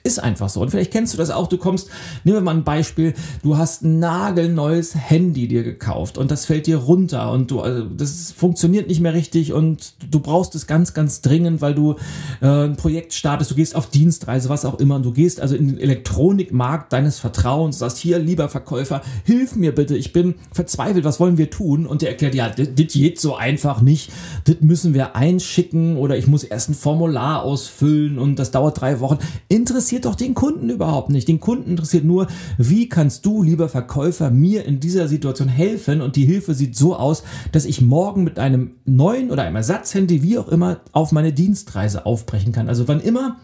Ist 0.04 0.22
einfach 0.22 0.50
so. 0.50 0.62
Und 0.62 0.72
vielleicht 0.72 0.92
kennst 0.92 1.14
du 1.14 1.18
das 1.18 1.30
auch. 1.30 1.48
Du 1.48 1.58
kommst, 1.58 1.90
nehmen 2.24 2.38
wir 2.38 2.42
mal 2.42 2.56
ein 2.56 2.64
Beispiel. 2.64 3.14
Du 3.44 3.58
hast 3.58 3.84
ein 3.84 4.00
nagelneues 4.00 4.96
Handy 4.96 5.48
dir 5.48 5.64
gekauft 5.64 6.18
und 6.18 6.32
das 6.32 6.46
fällt 6.46 6.66
dir 6.66 6.78
runter 6.78 7.32
und 7.32 7.52
du, 7.52 7.62
also 7.62 7.86
das 7.86 8.32
funktioniert 8.32 8.88
nicht 8.88 9.00
mehr 9.00 9.14
richtig 9.14 9.54
und 9.54 9.94
du 10.10 10.20
brauchst 10.20 10.56
es 10.56 10.66
ganz, 10.66 10.94
ganz 10.94 11.22
dringend, 11.22 11.62
weil 11.62 11.76
du 11.76 11.96
äh, 12.42 12.66
ein 12.66 12.76
Projekt 12.78 13.14
startest. 13.14 13.52
Du 13.52 13.56
gehst 13.56 13.76
auf 13.76 13.88
Dienstreise, 13.88 14.50
was 14.50 14.66
auch 14.66 14.80
immer. 14.80 14.96
Und 14.96 15.04
du 15.04 15.14
gehst 15.14 15.40
also 15.40 15.56
in 15.56 15.68
den 15.68 15.78
Elektronikmarkt 15.78 16.92
deines 16.92 17.20
Vertrauens, 17.20 17.80
sagst 17.80 17.98
hier, 17.98 18.18
lieber 18.18 18.50
Verkäufer, 18.50 19.02
hilf 19.24 19.56
mir 19.56 19.76
bitte. 19.76 19.96
Ich 19.96 20.14
bin 20.14 20.36
verzweifelt. 20.52 21.06
Was 21.06 21.20
wollen 21.20 21.38
wir 21.38 21.50
tun? 21.50 21.86
Und 21.86 22.02
der 22.02 22.10
erklärt, 22.10 22.34
ja, 22.34 22.50
das 22.50 22.70
geht 22.76 23.20
so 23.20 23.36
einfach 23.36 23.82
nicht. 23.82 24.12
Das 24.46 24.58
müssen 24.62 24.94
wir 24.94 25.16
einschicken 25.16 25.98
oder 25.98 26.18
ich 26.18 26.28
muss 26.28 26.44
erst 26.44 26.70
ein 26.70 26.74
Formular 26.74 27.44
ausfüllen 27.44 28.18
und 28.18 28.38
das 28.38 28.52
dauert 28.52 28.82
drei 28.82 29.00
Wochen. 29.00 29.20
Interessiert 29.48 29.91
interessiert 29.92 30.06
doch 30.06 30.16
den 30.16 30.34
Kunden 30.34 30.70
überhaupt 30.70 31.10
nicht. 31.10 31.28
Den 31.28 31.42
Kunden 31.42 31.72
interessiert 31.72 32.06
nur, 32.06 32.28
wie 32.58 32.88
kannst 32.88 33.26
du, 33.26 33.44
lieber 33.44 33.68
Verkäufer, 33.68 34.32
mir 34.32 34.66
in 34.66 34.80
dieser 34.80 35.10
Situation 35.10 35.50
helfen? 35.50 36.02
Und 36.02 36.16
die 36.16 36.26
Hilfe 36.26 36.54
sieht 36.54 36.78
so 36.78 36.96
aus, 36.96 37.24
dass 37.52 37.66
ich 37.66 37.82
morgen 37.82 38.24
mit 38.24 38.40
einem 38.40 38.72
neuen 38.86 39.32
oder 39.32 39.44
einem 39.44 39.58
Ersatzhandy, 39.58 40.24
wie 40.24 40.38
auch 40.38 40.48
immer, 40.48 40.80
auf 40.94 41.12
meine 41.12 41.34
Dienstreise 41.34 42.06
aufbrechen 42.06 42.54
kann. 42.54 42.70
Also 42.70 42.88
wann 42.88 43.02
immer 43.02 43.38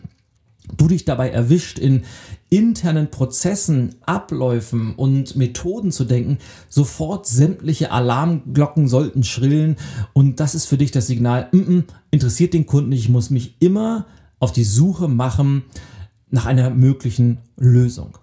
du 0.78 0.88
dich 0.88 1.04
dabei 1.04 1.30
erwischt, 1.30 1.80
in 1.80 2.04
internen 2.50 3.12
Prozessen, 3.12 3.96
Abläufen 4.06 4.96
und 4.96 5.36
Methoden 5.36 5.92
zu 5.92 6.06
denken, 6.06 6.38
sofort 6.70 7.28
sämtliche 7.28 7.92
Alarmglocken 7.92 8.88
sollten 8.88 9.24
schrillen 9.24 9.76
und 10.14 10.40
das 10.40 10.56
ist 10.56 10.66
für 10.66 10.78
dich 10.78 10.92
das 10.92 11.08
Signal, 11.08 11.50
mm 11.52 11.58
-mm, 11.58 11.84
interessiert 12.12 12.54
den 12.54 12.66
Kunden 12.66 12.90
nicht, 12.90 13.04
ich 13.04 13.10
muss 13.10 13.30
mich 13.30 13.56
immer 13.60 14.06
auf 14.40 14.52
die 14.52 14.66
Suche 14.66 15.08
machen 15.08 15.64
nach 16.30 16.46
einer 16.46 16.70
möglichen 16.70 17.40
Lösung. 17.58 18.18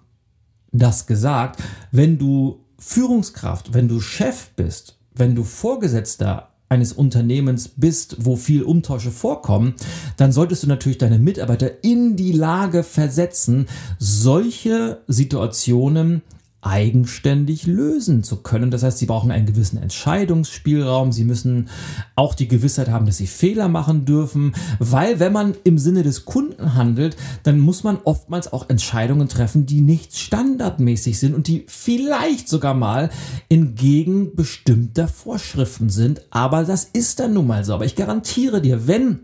Das 0.71 1.07
gesagt, 1.07 1.61
wenn 1.91 2.17
du 2.17 2.59
Führungskraft, 2.77 3.73
wenn 3.73 3.87
du 3.87 3.99
Chef 3.99 4.49
bist, 4.55 4.97
wenn 5.13 5.35
du 5.35 5.43
Vorgesetzter 5.43 6.49
eines 6.67 6.93
Unternehmens 6.93 7.69
bist, 7.69 8.17
wo 8.19 8.35
viel 8.35 8.63
Umtausche 8.63 9.11
vorkommen, 9.11 9.75
dann 10.17 10.31
solltest 10.31 10.63
du 10.63 10.67
natürlich 10.67 10.97
deine 10.97 11.19
Mitarbeiter 11.19 11.83
in 11.83 12.15
die 12.15 12.31
Lage 12.31 12.83
versetzen, 12.83 13.67
solche 13.99 15.01
Situationen 15.07 16.21
eigenständig 16.65 17.67
lösen 17.67 18.23
zu 18.23 18.37
können. 18.37 18.71
Das 18.71 18.83
heißt, 18.83 18.97
sie 18.97 19.05
brauchen 19.05 19.31
einen 19.31 19.45
gewissen 19.45 19.81
Entscheidungsspielraum. 19.81 21.11
Sie 21.11 21.23
müssen 21.23 21.69
auch 22.15 22.33
die 22.33 22.47
Gewissheit 22.47 22.89
haben, 22.89 23.05
dass 23.05 23.17
sie 23.17 23.27
Fehler 23.27 23.67
machen 23.67 24.05
dürfen, 24.05 24.53
weil 24.79 25.19
wenn 25.19 25.31
man 25.31 25.55
im 25.63 25.77
Sinne 25.77 26.01
des 26.01 26.25
Kunden 26.25 26.73
handelt, 26.73 27.15
dann 27.43 27.59
muss 27.59 27.83
man 27.83 27.99
oftmals 28.03 28.51
auch 28.51 28.69
Entscheidungen 28.69 29.29
treffen, 29.29 29.65
die 29.65 29.81
nicht 29.81 30.17
standardmäßig 30.17 31.19
sind 31.19 31.35
und 31.35 31.47
die 31.47 31.65
vielleicht 31.67 32.49
sogar 32.49 32.73
mal 32.73 33.09
entgegen 33.47 34.35
bestimmter 34.35 35.07
Vorschriften 35.07 35.89
sind. 35.89 36.21
Aber 36.31 36.63
das 36.63 36.85
ist 36.85 37.19
dann 37.19 37.33
nun 37.33 37.47
mal 37.47 37.63
so. 37.63 37.73
Aber 37.75 37.85
ich 37.85 37.95
garantiere 37.95 38.59
dir, 38.61 38.87
wenn 38.87 39.19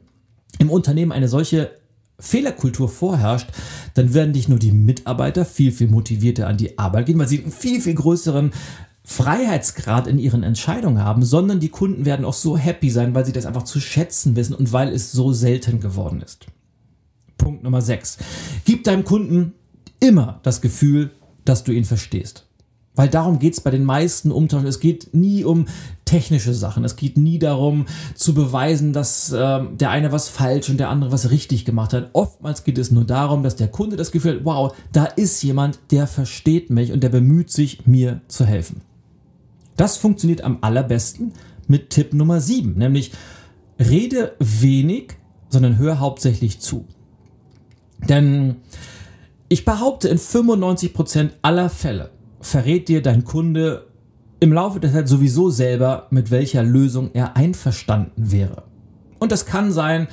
im 0.60 0.70
Unternehmen 0.70 1.12
eine 1.12 1.28
solche 1.28 1.81
Fehlerkultur 2.22 2.88
vorherrscht, 2.88 3.50
dann 3.94 4.14
werden 4.14 4.32
nicht 4.32 4.50
nur 4.50 4.60
die 4.60 4.72
Mitarbeiter 4.72 5.44
viel, 5.44 5.72
viel 5.72 5.88
motivierter 5.88 6.48
an 6.48 6.58
die 6.58 6.78
Arbeit 6.78 7.08
gehen, 7.08 7.20
weil 7.20 7.28
sie 7.28 7.42
einen 7.42 7.52
viel, 7.52 7.82
viel 7.82 7.96
größeren 7.96 8.52
Freiheitsgrad 9.04 10.08
in 10.08 10.20
ihren 10.20 10.44
Entscheidungen 10.44 11.04
haben, 11.04 11.24
sondern 11.24 11.60
die 11.60 11.70
Kunden 11.70 12.06
werden 12.06 12.26
auch 12.26 12.34
so 12.34 12.58
happy 12.58 12.90
sein, 12.90 13.16
weil 13.16 13.26
sie 13.26 13.32
das 13.32 13.46
einfach 13.46 13.64
zu 13.64 13.80
schätzen 13.80 14.36
wissen 14.36 14.54
und 14.54 14.72
weil 14.72 14.90
es 14.90 15.12
so 15.12 15.34
selten 15.34 15.80
geworden 15.80 16.22
ist. 16.22 16.46
Punkt 17.38 17.64
Nummer 17.64 17.82
6. 17.82 18.20
Gib 18.66 18.84
deinem 18.84 19.04
Kunden 19.04 19.54
immer 20.00 20.40
das 20.44 20.62
Gefühl, 20.62 21.10
dass 21.44 21.64
du 21.64 21.72
ihn 21.72 21.86
verstehst. 21.86 22.46
Weil 22.94 23.08
darum 23.08 23.40
geht 23.40 23.54
es 23.54 23.62
bei 23.62 23.72
den 23.72 23.86
meisten 23.86 24.32
Umtauschen. 24.32 24.68
Es 24.68 24.82
geht 24.82 25.14
nie 25.14 25.46
um 25.46 25.66
technische 26.04 26.54
Sachen. 26.54 26.84
Es 26.84 26.98
geht 26.98 27.18
nie 27.18 27.40
darum 27.40 27.86
zu 28.16 28.34
beweisen, 28.34 28.92
dass 28.92 29.32
äh, 29.32 29.62
der 29.72 29.90
eine 29.92 30.12
was 30.12 30.28
falsch 30.28 30.70
und 30.70 30.78
der 30.78 30.90
andere 30.90 31.12
was 31.12 31.32
richtig 31.32 31.64
gemacht 31.64 31.94
hat. 31.94 32.10
Oftmals 32.12 32.66
geht 32.66 32.78
es 32.78 32.92
nur 32.92 33.06
darum, 33.06 33.44
dass 33.44 33.56
der 33.56 33.70
Kunde 33.70 33.96
das 33.96 34.12
Gefühl 34.12 34.36
hat, 34.36 34.46
wow, 34.46 34.76
da 34.92 35.06
ist 35.06 35.42
jemand, 35.42 35.80
der 35.92 36.06
versteht 36.06 36.70
mich 36.70 36.92
und 36.92 37.02
der 37.02 37.10
bemüht 37.10 37.50
sich, 37.50 37.88
mir 37.88 38.20
zu 38.28 38.46
helfen. 38.46 38.82
Das 39.78 39.96
funktioniert 39.96 40.44
am 40.44 40.58
allerbesten 40.60 41.32
mit 41.68 41.92
Tipp 41.92 42.14
Nummer 42.14 42.42
7, 42.42 42.78
nämlich 42.78 43.14
rede 43.80 44.36
wenig, 44.40 45.14
sondern 45.48 45.78
hör 45.78 46.00
hauptsächlich 46.00 46.60
zu. 46.60 46.86
Denn 48.10 48.58
ich 49.48 49.64
behaupte, 49.64 50.10
in 50.10 50.18
95% 50.18 51.32
aller 51.42 51.70
Fälle 51.70 52.12
verrät 52.42 52.88
dir 52.88 53.02
dein 53.02 53.24
Kunde 53.24 53.88
im 54.40 54.54
Laufe 54.54 54.80
der 54.80 54.92
Zeit 54.92 55.08
sowieso 55.08 55.50
selber, 55.50 56.08
mit 56.10 56.32
welcher 56.32 56.64
Lösung 56.64 57.12
er 57.14 57.38
einverstanden 57.38 58.32
wäre. 58.32 58.64
Und 59.20 59.32
das 59.32 59.46
kann 59.46 59.72
sein, 59.72 60.08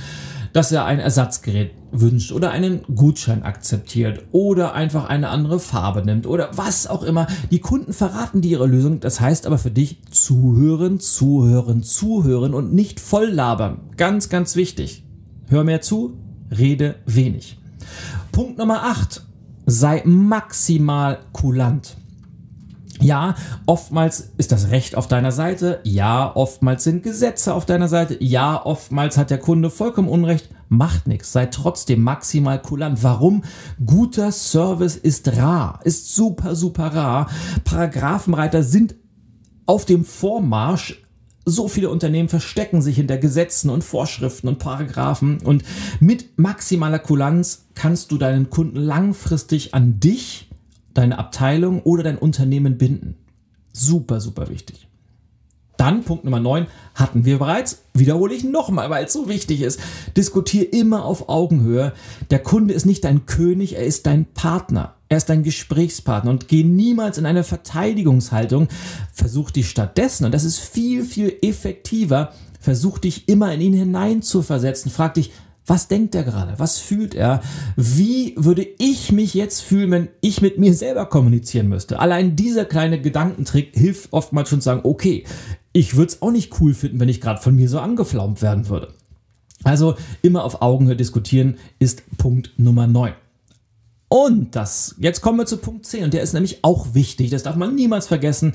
dass 0.52 0.72
er 0.72 0.84
ein 0.84 0.98
Ersatzgerät 0.98 1.72
wünscht 1.92 2.32
oder 2.32 2.50
einen 2.50 2.82
Gutschein 2.94 3.42
akzeptiert 3.42 4.24
oder 4.32 4.74
einfach 4.74 5.08
eine 5.08 5.28
andere 5.28 5.60
Farbe 5.60 6.04
nimmt 6.04 6.26
oder 6.26 6.50
was 6.56 6.86
auch 6.86 7.02
immer. 7.02 7.26
Die 7.50 7.60
Kunden 7.60 7.92
verraten 7.92 8.40
dir 8.40 8.52
ihre 8.52 8.66
Lösung. 8.66 9.00
Das 9.00 9.20
heißt 9.20 9.46
aber 9.46 9.58
für 9.58 9.70
dich 9.70 10.02
zuhören, 10.10 11.00
zuhören, 11.00 11.82
zuhören 11.82 12.54
und 12.54 12.74
nicht 12.74 13.00
voll 13.00 13.28
labern. 13.28 13.80
Ganz, 13.96 14.28
ganz 14.28 14.56
wichtig. 14.56 15.04
Hör 15.48 15.64
mehr 15.64 15.80
zu, 15.80 16.18
rede 16.56 16.96
wenig. 17.06 17.58
Punkt 18.32 18.58
Nummer 18.58 18.82
8. 18.84 19.22
Sei 19.66 20.02
maximal 20.04 21.20
kulant. 21.32 21.96
Ja, 23.00 23.36
oftmals 23.66 24.32
ist 24.38 24.52
das 24.52 24.70
Recht 24.70 24.96
auf 24.96 25.06
deiner 25.06 25.32
Seite. 25.32 25.80
Ja, 25.84 26.34
oftmals 26.34 26.84
sind 26.84 27.02
Gesetze 27.02 27.54
auf 27.54 27.64
deiner 27.64 27.88
Seite. 27.88 28.16
Ja, 28.22 28.64
oftmals 28.64 29.16
hat 29.16 29.30
der 29.30 29.38
Kunde 29.38 29.70
vollkommen 29.70 30.08
Unrecht. 30.08 30.48
Macht 30.68 31.06
nichts. 31.06 31.32
Sei 31.32 31.46
trotzdem 31.46 32.02
maximal 32.02 32.60
kulant. 32.60 33.02
Warum? 33.02 33.44
Guter 33.84 34.32
Service 34.32 34.96
ist 34.96 35.36
rar. 35.36 35.80
Ist 35.84 36.14
super, 36.14 36.54
super 36.54 36.94
rar. 36.94 37.30
Paragraphenreiter 37.64 38.62
sind 38.62 38.94
auf 39.66 39.84
dem 39.84 40.04
Vormarsch. 40.04 41.02
So 41.44 41.68
viele 41.68 41.88
Unternehmen 41.88 42.28
verstecken 42.28 42.82
sich 42.82 42.96
hinter 42.96 43.16
Gesetzen 43.16 43.70
und 43.70 43.82
Vorschriften 43.82 44.48
und 44.48 44.58
Paragraphen. 44.58 45.38
Und 45.38 45.62
mit 46.00 46.38
maximaler 46.38 46.98
Kulanz 46.98 47.66
kannst 47.74 48.12
du 48.12 48.18
deinen 48.18 48.50
Kunden 48.50 48.76
langfristig 48.76 49.72
an 49.72 50.00
dich 50.00 50.47
deine 50.98 51.18
Abteilung 51.18 51.82
oder 51.82 52.02
dein 52.02 52.18
Unternehmen 52.18 52.76
binden. 52.76 53.16
Super, 53.72 54.20
super 54.20 54.48
wichtig. 54.48 54.88
Dann 55.76 56.02
Punkt 56.02 56.24
Nummer 56.24 56.40
9 56.40 56.66
hatten 56.96 57.24
wir 57.24 57.38
bereits, 57.38 57.82
wiederhole 57.94 58.34
ich 58.34 58.42
nochmal, 58.42 58.90
weil 58.90 59.04
es 59.04 59.12
so 59.12 59.28
wichtig 59.28 59.62
ist. 59.62 59.78
Diskutiere 60.16 60.64
immer 60.64 61.04
auf 61.04 61.28
Augenhöhe. 61.28 61.92
Der 62.30 62.40
Kunde 62.40 62.74
ist 62.74 62.84
nicht 62.84 63.04
dein 63.04 63.26
König, 63.26 63.76
er 63.76 63.84
ist 63.84 64.06
dein 64.06 64.24
Partner. 64.24 64.96
Er 65.08 65.18
ist 65.18 65.28
dein 65.28 65.44
Gesprächspartner 65.44 66.32
und 66.32 66.48
geh 66.48 66.64
niemals 66.64 67.16
in 67.16 67.26
eine 67.26 67.44
Verteidigungshaltung. 67.44 68.66
Versuch 69.12 69.52
dich 69.52 69.70
stattdessen, 69.70 70.24
und 70.24 70.34
das 70.34 70.42
ist 70.42 70.58
viel, 70.58 71.04
viel 71.04 71.32
effektiver, 71.42 72.32
versuch 72.58 72.98
dich 72.98 73.28
immer 73.28 73.54
in 73.54 73.60
ihn 73.60 73.72
hinein 73.72 74.20
zu 74.20 74.42
versetzen. 74.42 74.90
Frag 74.90 75.14
dich, 75.14 75.30
was 75.68 75.86
denkt 75.86 76.14
er 76.14 76.24
gerade? 76.24 76.58
Was 76.58 76.78
fühlt 76.78 77.14
er? 77.14 77.42
Wie 77.76 78.34
würde 78.36 78.66
ich 78.78 79.12
mich 79.12 79.34
jetzt 79.34 79.60
fühlen, 79.60 79.90
wenn 79.90 80.08
ich 80.20 80.40
mit 80.40 80.58
mir 80.58 80.74
selber 80.74 81.06
kommunizieren 81.06 81.68
müsste? 81.68 82.00
Allein 82.00 82.36
dieser 82.36 82.64
kleine 82.64 83.00
Gedankentrick 83.00 83.74
hilft 83.74 84.12
oftmals 84.12 84.48
schon 84.48 84.60
zu 84.60 84.66
sagen, 84.66 84.80
okay, 84.84 85.24
ich 85.72 85.96
würde 85.96 86.12
es 86.12 86.22
auch 86.22 86.30
nicht 86.30 86.60
cool 86.60 86.74
finden, 86.74 87.00
wenn 87.00 87.08
ich 87.08 87.20
gerade 87.20 87.40
von 87.40 87.54
mir 87.54 87.68
so 87.68 87.78
angeflaumt 87.78 88.40
werden 88.40 88.68
würde. 88.68 88.94
Also 89.62 89.96
immer 90.22 90.44
auf 90.44 90.62
Augenhöhe 90.62 90.96
diskutieren 90.96 91.58
ist 91.78 92.02
Punkt 92.16 92.52
Nummer 92.56 92.86
9. 92.86 93.12
Und 94.08 94.56
das, 94.56 94.94
jetzt 94.98 95.20
kommen 95.20 95.38
wir 95.38 95.46
zu 95.46 95.58
Punkt 95.58 95.84
10 95.84 96.04
und 96.04 96.14
der 96.14 96.22
ist 96.22 96.32
nämlich 96.32 96.64
auch 96.64 96.94
wichtig, 96.94 97.30
das 97.30 97.42
darf 97.42 97.56
man 97.56 97.74
niemals 97.74 98.06
vergessen. 98.06 98.54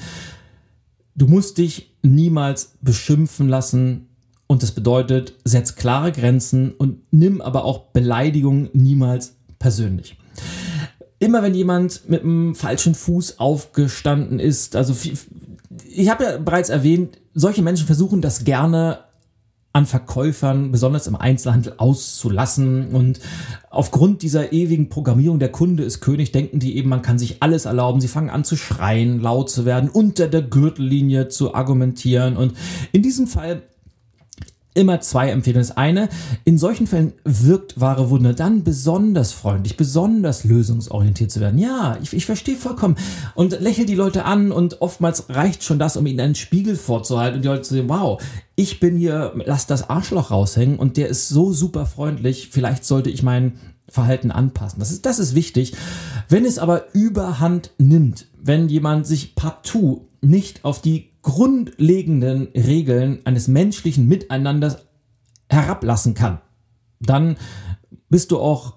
Du 1.15 1.27
musst 1.27 1.59
dich 1.59 1.95
niemals 2.01 2.73
beschimpfen 2.81 3.49
lassen 3.49 4.07
und 4.53 4.63
das 4.63 4.71
bedeutet, 4.71 5.33
setz 5.43 5.75
klare 5.75 6.11
Grenzen 6.11 6.71
und 6.71 6.99
nimm 7.11 7.41
aber 7.41 7.65
auch 7.65 7.87
Beleidigungen 7.87 8.69
niemals 8.73 9.35
persönlich. 9.59 10.15
Immer 11.19 11.41
wenn 11.41 11.55
jemand 11.55 12.07
mit 12.07 12.21
einem 12.21 12.53
falschen 12.53 12.95
Fuß 12.95 13.39
aufgestanden 13.39 14.39
ist, 14.39 14.75
also 14.75 14.95
ich 15.89 16.09
habe 16.09 16.23
ja 16.23 16.37
bereits 16.37 16.69
erwähnt, 16.69 17.17
solche 17.33 17.63
Menschen 17.63 17.87
versuchen 17.87 18.21
das 18.21 18.43
gerne 18.43 18.99
an 19.75 19.87
Verkäufern, 19.87 20.71
besonders 20.71 21.07
im 21.07 21.15
Einzelhandel, 21.15 21.73
auszulassen. 21.77 22.89
Und 22.89 23.19
aufgrund 23.71 24.21
dieser 24.21 24.53
ewigen 24.53 24.87
Programmierung, 24.89 25.39
der 25.39 25.51
Kunde 25.51 25.83
ist 25.83 25.99
König, 25.99 26.31
denken 26.31 26.59
die 26.59 26.77
eben, 26.77 26.89
man 26.89 27.01
kann 27.01 27.17
sich 27.17 27.41
alles 27.41 27.65
erlauben. 27.65 27.99
Sie 27.99 28.07
fangen 28.07 28.29
an 28.29 28.43
zu 28.43 28.55
schreien, 28.55 29.19
laut 29.19 29.49
zu 29.49 29.65
werden, 29.65 29.89
unter 29.89 30.27
der 30.27 30.43
Gürtellinie 30.43 31.27
zu 31.27 31.55
argumentieren. 31.55 32.37
Und 32.37 32.53
in 32.91 33.01
diesem 33.01 33.25
Fall 33.25 33.63
immer 34.73 35.01
zwei 35.01 35.29
Empfehlungen. 35.29 35.67
Das 35.67 35.77
eine, 35.77 36.09
in 36.45 36.57
solchen 36.57 36.87
Fällen 36.87 37.13
wirkt 37.23 37.79
wahre 37.79 38.09
Wunder 38.09 38.33
dann 38.33 38.63
besonders 38.63 39.31
freundlich, 39.31 39.77
besonders 39.77 40.43
lösungsorientiert 40.43 41.31
zu 41.31 41.39
werden. 41.39 41.59
Ja, 41.59 41.97
ich, 42.01 42.13
ich 42.13 42.25
verstehe 42.25 42.55
vollkommen. 42.55 42.95
Und 43.35 43.59
lächel 43.61 43.85
die 43.85 43.95
Leute 43.95 44.25
an 44.25 44.51
und 44.51 44.81
oftmals 44.81 45.29
reicht 45.29 45.63
schon 45.63 45.79
das, 45.79 45.97
um 45.97 46.05
ihnen 46.05 46.19
einen 46.19 46.35
Spiegel 46.35 46.75
vorzuhalten 46.75 47.37
und 47.37 47.41
die 47.43 47.47
Leute 47.47 47.63
zu 47.63 47.73
sehen, 47.75 47.89
wow, 47.89 48.21
ich 48.55 48.79
bin 48.79 48.97
hier, 48.97 49.33
lass 49.45 49.67
das 49.67 49.89
Arschloch 49.89 50.31
raushängen 50.31 50.77
und 50.77 50.97
der 50.97 51.07
ist 51.07 51.29
so 51.29 51.53
super 51.53 51.85
freundlich, 51.85 52.49
vielleicht 52.51 52.85
sollte 52.85 53.09
ich 53.09 53.23
mein 53.23 53.53
Verhalten 53.89 54.31
anpassen. 54.31 54.79
Das 54.79 54.91
ist, 54.91 55.05
das 55.05 55.19
ist 55.19 55.35
wichtig. 55.35 55.73
Wenn 56.29 56.45
es 56.45 56.57
aber 56.57 56.93
überhand 56.93 57.71
nimmt, 57.77 58.27
wenn 58.41 58.69
jemand 58.69 59.05
sich 59.05 59.35
partout 59.35 60.07
nicht 60.21 60.63
auf 60.65 60.81
die 60.81 61.12
grundlegenden 61.23 62.49
Regeln 62.53 63.25
eines 63.25 63.47
menschlichen 63.47 64.07
Miteinanders 64.07 64.85
herablassen 65.49 66.13
kann, 66.13 66.39
dann 66.99 67.37
bist 68.09 68.31
du 68.31 68.39
auch 68.39 68.75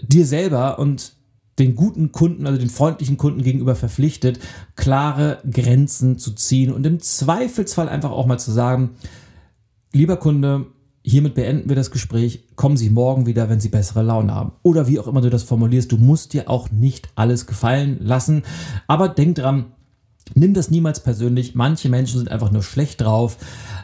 dir 0.00 0.26
selber 0.26 0.78
und 0.78 1.14
den 1.58 1.74
guten 1.74 2.12
Kunden, 2.12 2.46
also 2.46 2.58
den 2.58 2.70
freundlichen 2.70 3.18
Kunden 3.18 3.42
gegenüber 3.42 3.74
verpflichtet, 3.74 4.38
klare 4.76 5.38
Grenzen 5.50 6.18
zu 6.18 6.32
ziehen 6.32 6.72
und 6.72 6.86
im 6.86 7.00
Zweifelsfall 7.00 7.88
einfach 7.88 8.10
auch 8.10 8.26
mal 8.26 8.38
zu 8.38 8.52
sagen, 8.52 8.90
lieber 9.92 10.16
Kunde, 10.16 10.66
hiermit 11.04 11.34
beenden 11.34 11.68
wir 11.68 11.76
das 11.76 11.90
Gespräch, 11.90 12.44
kommen 12.56 12.76
Sie 12.76 12.90
morgen 12.90 13.26
wieder, 13.26 13.48
wenn 13.48 13.60
Sie 13.60 13.68
bessere 13.68 14.02
Laune 14.02 14.34
haben. 14.34 14.52
Oder 14.62 14.88
wie 14.88 14.98
auch 14.98 15.06
immer 15.06 15.20
du 15.20 15.30
das 15.30 15.42
formulierst, 15.42 15.92
du 15.92 15.98
musst 15.98 16.32
dir 16.32 16.48
auch 16.48 16.70
nicht 16.70 17.10
alles 17.16 17.46
gefallen 17.46 17.98
lassen, 18.00 18.44
aber 18.86 19.08
denk 19.08 19.36
dran, 19.36 19.72
Nimm 20.34 20.54
das 20.54 20.70
niemals 20.70 21.02
persönlich. 21.02 21.54
Manche 21.54 21.88
Menschen 21.88 22.18
sind 22.18 22.30
einfach 22.30 22.50
nur 22.50 22.62
schlecht 22.62 23.00
drauf, 23.00 23.36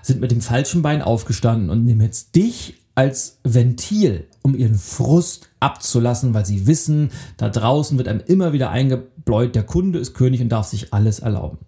sind 0.02 0.20
mit 0.20 0.30
dem 0.30 0.40
falschen 0.40 0.82
Bein 0.82 1.02
aufgestanden 1.02 1.70
und 1.70 1.84
nehmen 1.84 2.00
jetzt 2.00 2.34
dich 2.36 2.74
als 2.94 3.38
Ventil, 3.44 4.26
um 4.42 4.56
ihren 4.56 4.76
Frust 4.76 5.50
abzulassen, 5.60 6.34
weil 6.34 6.44
sie 6.44 6.66
wissen, 6.66 7.10
da 7.36 7.48
draußen 7.48 7.96
wird 7.96 8.08
einem 8.08 8.22
immer 8.26 8.52
wieder 8.52 8.70
eingebläut, 8.70 9.54
der 9.54 9.62
Kunde 9.62 9.98
ist 9.98 10.14
König 10.14 10.40
und 10.40 10.48
darf 10.48 10.66
sich 10.66 10.92
alles 10.92 11.20
erlauben. 11.20 11.58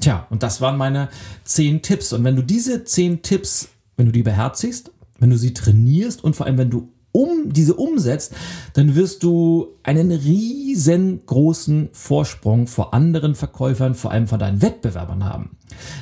Tja, 0.00 0.26
und 0.28 0.42
das 0.42 0.60
waren 0.60 0.76
meine 0.76 1.08
zehn 1.44 1.80
Tipps. 1.80 2.12
Und 2.12 2.24
wenn 2.24 2.36
du 2.36 2.42
diese 2.42 2.84
zehn 2.84 3.22
Tipps, 3.22 3.68
wenn 3.96 4.06
du 4.06 4.12
die 4.12 4.22
beherzigst, 4.22 4.90
wenn 5.18 5.30
du 5.30 5.38
sie 5.38 5.54
trainierst 5.54 6.22
und 6.22 6.36
vor 6.36 6.46
allem, 6.46 6.58
wenn 6.58 6.70
du 6.70 6.92
um 7.14 7.52
diese 7.52 7.74
umsetzt, 7.74 8.34
dann 8.72 8.96
wirst 8.96 9.22
du 9.22 9.68
einen 9.84 10.10
riesengroßen 10.10 11.90
Vorsprung 11.92 12.66
vor 12.66 12.92
anderen 12.92 13.36
Verkäufern, 13.36 13.94
vor 13.94 14.10
allem 14.10 14.26
vor 14.26 14.38
deinen 14.38 14.60
Wettbewerbern 14.60 15.24
haben. 15.24 15.56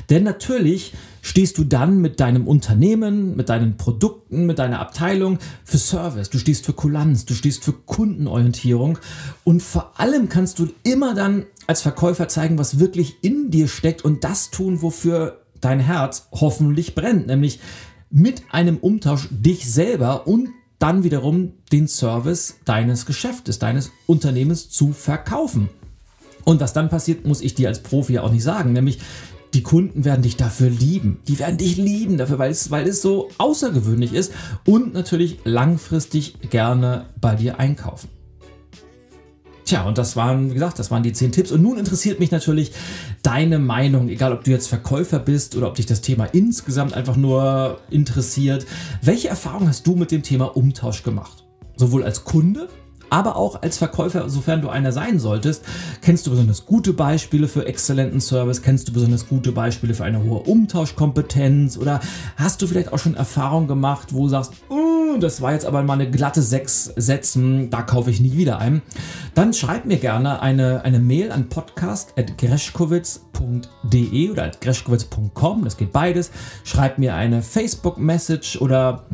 Denn 0.08 0.24
natürlich 0.24 0.94
stehst 1.20 1.58
du 1.58 1.64
dann 1.64 2.00
mit 2.00 2.18
deinem 2.18 2.48
Unternehmen, 2.48 3.36
mit 3.36 3.50
deinen 3.50 3.76
Produkten, 3.76 4.46
mit 4.46 4.58
deiner 4.58 4.80
Abteilung 4.80 5.38
für 5.64 5.76
Service, 5.76 6.30
du 6.30 6.38
stehst 6.38 6.64
für 6.64 6.72
Kulanz, 6.72 7.26
du 7.26 7.34
stehst 7.34 7.62
für 7.62 7.74
Kundenorientierung. 7.74 8.98
Und 9.44 9.62
vor 9.62 10.00
allem 10.00 10.30
kannst 10.30 10.60
du 10.60 10.68
immer 10.82 11.14
dann 11.14 11.44
als 11.66 11.82
Verkäufer 11.82 12.28
zeigen, 12.28 12.56
was 12.56 12.78
wirklich 12.78 13.16
in 13.20 13.50
dir 13.50 13.68
steckt 13.68 14.02
und 14.02 14.24
das 14.24 14.50
tun, 14.50 14.80
wofür 14.80 15.42
dein 15.60 15.78
Herz 15.78 16.28
hoffentlich 16.32 16.94
brennt, 16.94 17.26
nämlich 17.26 17.60
mit 18.08 18.42
einem 18.50 18.78
Umtausch 18.78 19.28
dich 19.30 19.70
selber 19.70 20.26
und 20.26 20.48
dann 20.82 21.04
wiederum 21.04 21.52
den 21.70 21.86
Service 21.86 22.56
deines 22.64 23.06
Geschäftes, 23.06 23.60
deines 23.60 23.92
Unternehmens 24.06 24.68
zu 24.68 24.92
verkaufen. 24.92 25.68
Und 26.44 26.60
was 26.60 26.72
dann 26.72 26.88
passiert, 26.88 27.24
muss 27.24 27.40
ich 27.40 27.54
dir 27.54 27.68
als 27.68 27.84
Profi 27.84 28.14
ja 28.14 28.22
auch 28.22 28.32
nicht 28.32 28.42
sagen, 28.42 28.72
nämlich 28.72 28.98
die 29.54 29.62
Kunden 29.62 30.04
werden 30.04 30.22
dich 30.22 30.36
dafür 30.36 30.70
lieben. 30.70 31.20
Die 31.28 31.38
werden 31.38 31.58
dich 31.58 31.76
lieben 31.76 32.16
dafür, 32.16 32.38
weil 32.38 32.50
es, 32.50 32.70
weil 32.70 32.88
es 32.88 33.00
so 33.00 33.28
außergewöhnlich 33.38 34.12
ist 34.12 34.32
und 34.64 34.92
natürlich 34.92 35.38
langfristig 35.44 36.50
gerne 36.50 37.06
bei 37.20 37.36
dir 37.36 37.60
einkaufen. 37.60 38.08
Tja, 39.64 39.84
und 39.84 39.98
das 39.98 40.16
waren, 40.16 40.50
wie 40.50 40.54
gesagt, 40.54 40.78
das 40.78 40.90
waren 40.90 41.02
die 41.02 41.12
zehn 41.12 41.32
Tipps. 41.32 41.52
Und 41.52 41.62
nun 41.62 41.78
interessiert 41.78 42.20
mich 42.20 42.30
natürlich 42.30 42.72
deine 43.22 43.58
Meinung, 43.58 44.08
egal 44.08 44.32
ob 44.32 44.44
du 44.44 44.50
jetzt 44.50 44.68
Verkäufer 44.68 45.18
bist 45.18 45.56
oder 45.56 45.68
ob 45.68 45.76
dich 45.76 45.86
das 45.86 46.00
Thema 46.00 46.26
insgesamt 46.26 46.94
einfach 46.94 47.16
nur 47.16 47.78
interessiert. 47.90 48.66
Welche 49.02 49.28
Erfahrungen 49.28 49.68
hast 49.68 49.86
du 49.86 49.94
mit 49.94 50.10
dem 50.10 50.22
Thema 50.22 50.56
Umtausch 50.56 51.02
gemacht? 51.02 51.44
Sowohl 51.76 52.02
als 52.04 52.24
Kunde 52.24 52.68
aber 53.12 53.36
auch 53.36 53.60
als 53.60 53.76
Verkäufer, 53.76 54.30
sofern 54.30 54.62
du 54.62 54.70
einer 54.70 54.90
sein 54.90 55.18
solltest, 55.18 55.66
kennst 56.00 56.26
du 56.26 56.30
besonders 56.30 56.64
gute 56.64 56.94
Beispiele 56.94 57.46
für 57.46 57.66
exzellenten 57.66 58.22
Service, 58.22 58.62
kennst 58.62 58.88
du 58.88 58.92
besonders 58.94 59.28
gute 59.28 59.52
Beispiele 59.52 59.92
für 59.92 60.04
eine 60.04 60.24
hohe 60.24 60.38
Umtauschkompetenz 60.38 61.76
oder 61.76 62.00
hast 62.36 62.62
du 62.62 62.66
vielleicht 62.66 62.90
auch 62.90 62.98
schon 62.98 63.14
Erfahrungen 63.14 63.68
gemacht, 63.68 64.14
wo 64.14 64.22
du 64.22 64.28
sagst, 64.30 64.54
oh, 64.70 65.01
das 65.18 65.40
war 65.40 65.52
jetzt 65.52 65.66
aber 65.66 65.82
mal 65.82 65.94
eine 65.94 66.10
glatte 66.10 66.42
sechs 66.42 66.92
Sätzen, 66.96 67.70
da 67.70 67.82
kaufe 67.82 68.10
ich 68.10 68.20
nie 68.20 68.36
wieder 68.36 68.58
ein. 68.58 68.82
Dann 69.34 69.52
schreib 69.52 69.84
mir 69.86 69.98
gerne 69.98 70.42
eine, 70.42 70.84
eine 70.84 70.98
Mail 70.98 71.30
an 71.32 71.48
podcast.greschkowitz.de 71.48 74.30
oder 74.30 74.50
greschkowitz.com, 74.50 75.64
das 75.64 75.76
geht 75.76 75.92
beides. 75.92 76.32
Schreib 76.64 76.98
mir 76.98 77.14
eine 77.14 77.42
Facebook-Message 77.42 78.60
oder 78.60 79.04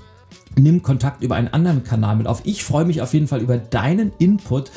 nimm 0.59 0.83
Kontakt 0.83 1.23
über 1.23 1.37
einen 1.37 1.49
anderen 1.49 1.85
Kanal 1.85 2.17
mit 2.17 2.27
auf. 2.27 2.43
Ich 2.45 2.65
freue 2.65 2.85
mich 2.85 3.03
auf 3.03 3.15
jeden 3.15 3.29
Fall 3.29 3.41
über 3.41 3.57
deinen 3.57 4.13
Input. 4.19 4.71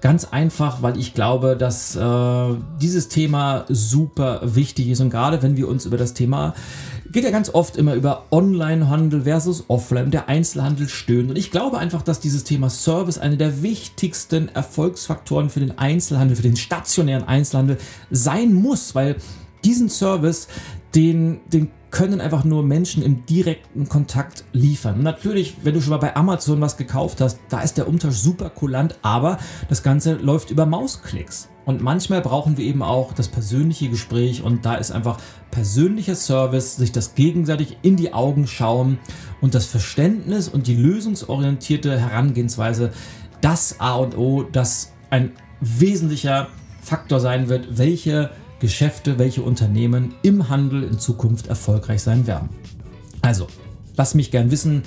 Ganz 0.00 0.24
einfach, 0.24 0.82
weil 0.82 0.98
ich 0.98 1.14
glaube, 1.14 1.56
dass 1.56 1.96
äh, 1.96 2.54
dieses 2.80 3.08
Thema 3.08 3.64
super 3.68 4.40
wichtig 4.42 4.88
ist. 4.88 5.00
Und 5.00 5.10
gerade 5.10 5.42
wenn 5.42 5.56
wir 5.56 5.68
uns 5.68 5.86
über 5.86 5.96
das 5.96 6.14
Thema, 6.14 6.54
geht 7.12 7.24
ja 7.24 7.30
ganz 7.30 7.50
oft 7.50 7.76
immer 7.76 7.94
über 7.94 8.26
Online-Handel 8.30 9.22
versus 9.22 9.64
Offline, 9.68 10.10
der 10.10 10.28
Einzelhandel 10.28 10.88
stöhnen. 10.88 11.30
Und 11.30 11.38
ich 11.38 11.50
glaube 11.50 11.78
einfach, 11.78 12.02
dass 12.02 12.20
dieses 12.20 12.44
Thema 12.44 12.70
Service 12.70 13.18
einer 13.18 13.36
der 13.36 13.62
wichtigsten 13.62 14.48
Erfolgsfaktoren 14.48 15.50
für 15.50 15.60
den 15.60 15.78
Einzelhandel, 15.78 16.36
für 16.36 16.42
den 16.42 16.56
stationären 16.56 17.24
Einzelhandel 17.24 17.78
sein 18.10 18.52
muss, 18.52 18.94
weil 18.94 19.16
diesen 19.64 19.88
Service, 19.88 20.48
den, 20.94 21.40
den 21.52 21.70
können 21.90 22.20
einfach 22.20 22.44
nur 22.44 22.62
Menschen 22.62 23.02
im 23.02 23.24
direkten 23.24 23.88
Kontakt 23.88 24.44
liefern. 24.52 25.02
Natürlich, 25.02 25.56
wenn 25.62 25.74
du 25.74 25.80
schon 25.80 25.90
mal 25.90 25.98
bei 25.98 26.14
Amazon 26.16 26.60
was 26.60 26.76
gekauft 26.76 27.20
hast, 27.20 27.38
da 27.48 27.60
ist 27.60 27.78
der 27.78 27.88
Umtausch 27.88 28.16
super 28.16 28.50
kulant, 28.50 28.98
aber 29.02 29.38
das 29.68 29.82
Ganze 29.82 30.14
läuft 30.14 30.50
über 30.50 30.66
Mausklicks. 30.66 31.48
Und 31.64 31.82
manchmal 31.82 32.22
brauchen 32.22 32.56
wir 32.56 32.64
eben 32.64 32.82
auch 32.82 33.12
das 33.12 33.28
persönliche 33.28 33.90
Gespräch 33.90 34.42
und 34.42 34.64
da 34.64 34.76
ist 34.76 34.90
einfach 34.90 35.18
persönlicher 35.50 36.14
Service, 36.14 36.76
sich 36.76 36.92
das 36.92 37.14
gegenseitig 37.14 37.76
in 37.82 37.96
die 37.96 38.14
Augen 38.14 38.46
schauen 38.46 38.98
und 39.42 39.54
das 39.54 39.66
Verständnis 39.66 40.48
und 40.48 40.66
die 40.66 40.76
lösungsorientierte 40.76 41.98
Herangehensweise 41.98 42.92
das 43.40 43.80
A 43.80 43.96
und 43.96 44.16
O, 44.16 44.44
das 44.44 44.92
ein 45.10 45.32
wesentlicher 45.60 46.48
Faktor 46.80 47.20
sein 47.20 47.48
wird, 47.48 47.76
welche 47.76 48.30
Geschäfte, 48.60 49.18
welche 49.18 49.42
Unternehmen 49.42 50.14
im 50.22 50.48
Handel 50.48 50.82
in 50.82 50.98
Zukunft 50.98 51.46
erfolgreich 51.46 52.02
sein 52.02 52.26
werden. 52.26 52.48
Also, 53.22 53.46
lass 53.96 54.14
mich 54.14 54.30
gern 54.30 54.50
wissen, 54.50 54.82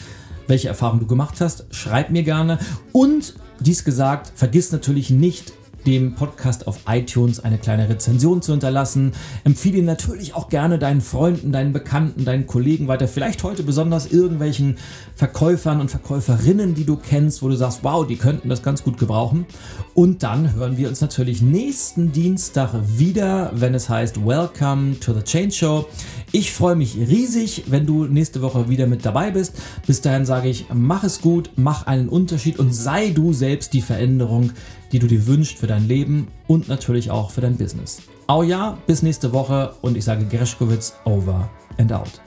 welche 0.47 0.67
Erfahrungen 0.67 0.99
du 0.99 1.07
gemacht 1.07 1.41
hast. 1.41 1.65
Schreib 1.71 2.10
mir 2.10 2.23
gerne. 2.23 2.60
Und 2.91 3.36
dies 3.60 3.84
gesagt, 3.84 4.31
vergiss 4.36 4.71
natürlich 4.71 5.10
nicht, 5.10 5.53
dem 5.86 6.15
Podcast 6.15 6.67
auf 6.67 6.80
iTunes 6.88 7.39
eine 7.39 7.58
kleine 7.58 7.89
Rezension 7.89 8.41
zu 8.41 8.52
hinterlassen. 8.54 9.12
Empfehle 9.44 9.80
ihn 9.80 9.86
natürlich 9.86 10.34
auch 10.34 10.50
gerne 10.50 10.80
deinen 10.80 11.02
Freunden, 11.02 11.52
deinen 11.52 11.74
Bekannten, 11.74 12.26
deinen 12.26 12.48
Kollegen 12.48 12.88
weiter. 12.88 13.08
Vielleicht 13.08 13.44
heute 13.44 13.63
besonders 13.63 14.12
irgendwelchen 14.12 14.78
Verkäufern 15.15 15.82
und 15.82 15.91
Verkäuferinnen, 15.91 16.76
die 16.76 16.86
du 16.86 16.96
kennst, 16.96 17.41
wo 17.44 17.50
du 17.50 17.56
sagst, 17.56 17.84
wow, 17.84 18.06
die 18.06 18.17
könnten 18.17 18.50
das 18.50 18.63
ganz 18.63 18.84
gut 18.84 18.98
gebrauchen. 18.98 19.46
Und 19.94 20.24
dann 20.24 20.54
hören 20.54 20.78
wir 20.78 20.88
uns 20.89 21.02
natürlich 21.02 21.41
nächsten 21.41 22.12
Dienstag 22.12 22.74
wieder, 22.98 23.52
wenn 23.54 23.74
es 23.74 23.89
heißt 23.89 24.26
Welcome 24.26 25.00
to 25.00 25.13
the 25.13 25.22
Change 25.22 25.52
Show. 25.52 25.86
Ich 26.34 26.54
freue 26.54 26.76
mich 26.76 26.96
riesig, 26.96 27.65
wenn 27.67 27.86
du 27.86 28.06
nächste 28.06 28.41
Woche 28.41 28.70
wieder 28.70 28.88
mit 28.88 29.06
dabei 29.06 29.32
bist. 29.32 29.54
Bis 29.86 30.00
dahin 30.00 30.26
sage 30.26 30.48
ich, 30.48 30.67
mach 30.74 31.04
es 31.04 31.20
gut, 31.20 31.52
mach 31.58 31.88
einen 31.88 32.08
Unterschied 32.08 32.58
und 32.58 32.74
sei 32.74 33.10
du 33.10 33.34
selbst 33.34 33.74
die 33.74 33.82
Veränderung, 33.82 34.52
die 34.94 35.00
du 35.00 35.08
dir 35.08 35.28
wünschst 35.28 35.58
für 35.58 35.67
dein 35.67 35.89
Leben 35.89 36.30
und 36.48 36.70
natürlich 36.70 37.12
auch 37.12 37.32
für 37.32 37.41
dein 37.41 37.58
Business. 37.58 38.02
Au 38.28 38.44
ja, 38.44 38.78
bis 38.88 39.04
nächste 39.04 39.34
Woche 39.34 39.74
und 39.82 39.98
ich 39.98 40.06
sage 40.06 40.24
Gershkowitz 40.24 40.94
over 41.04 41.50
and 41.78 41.91
out. 41.91 42.22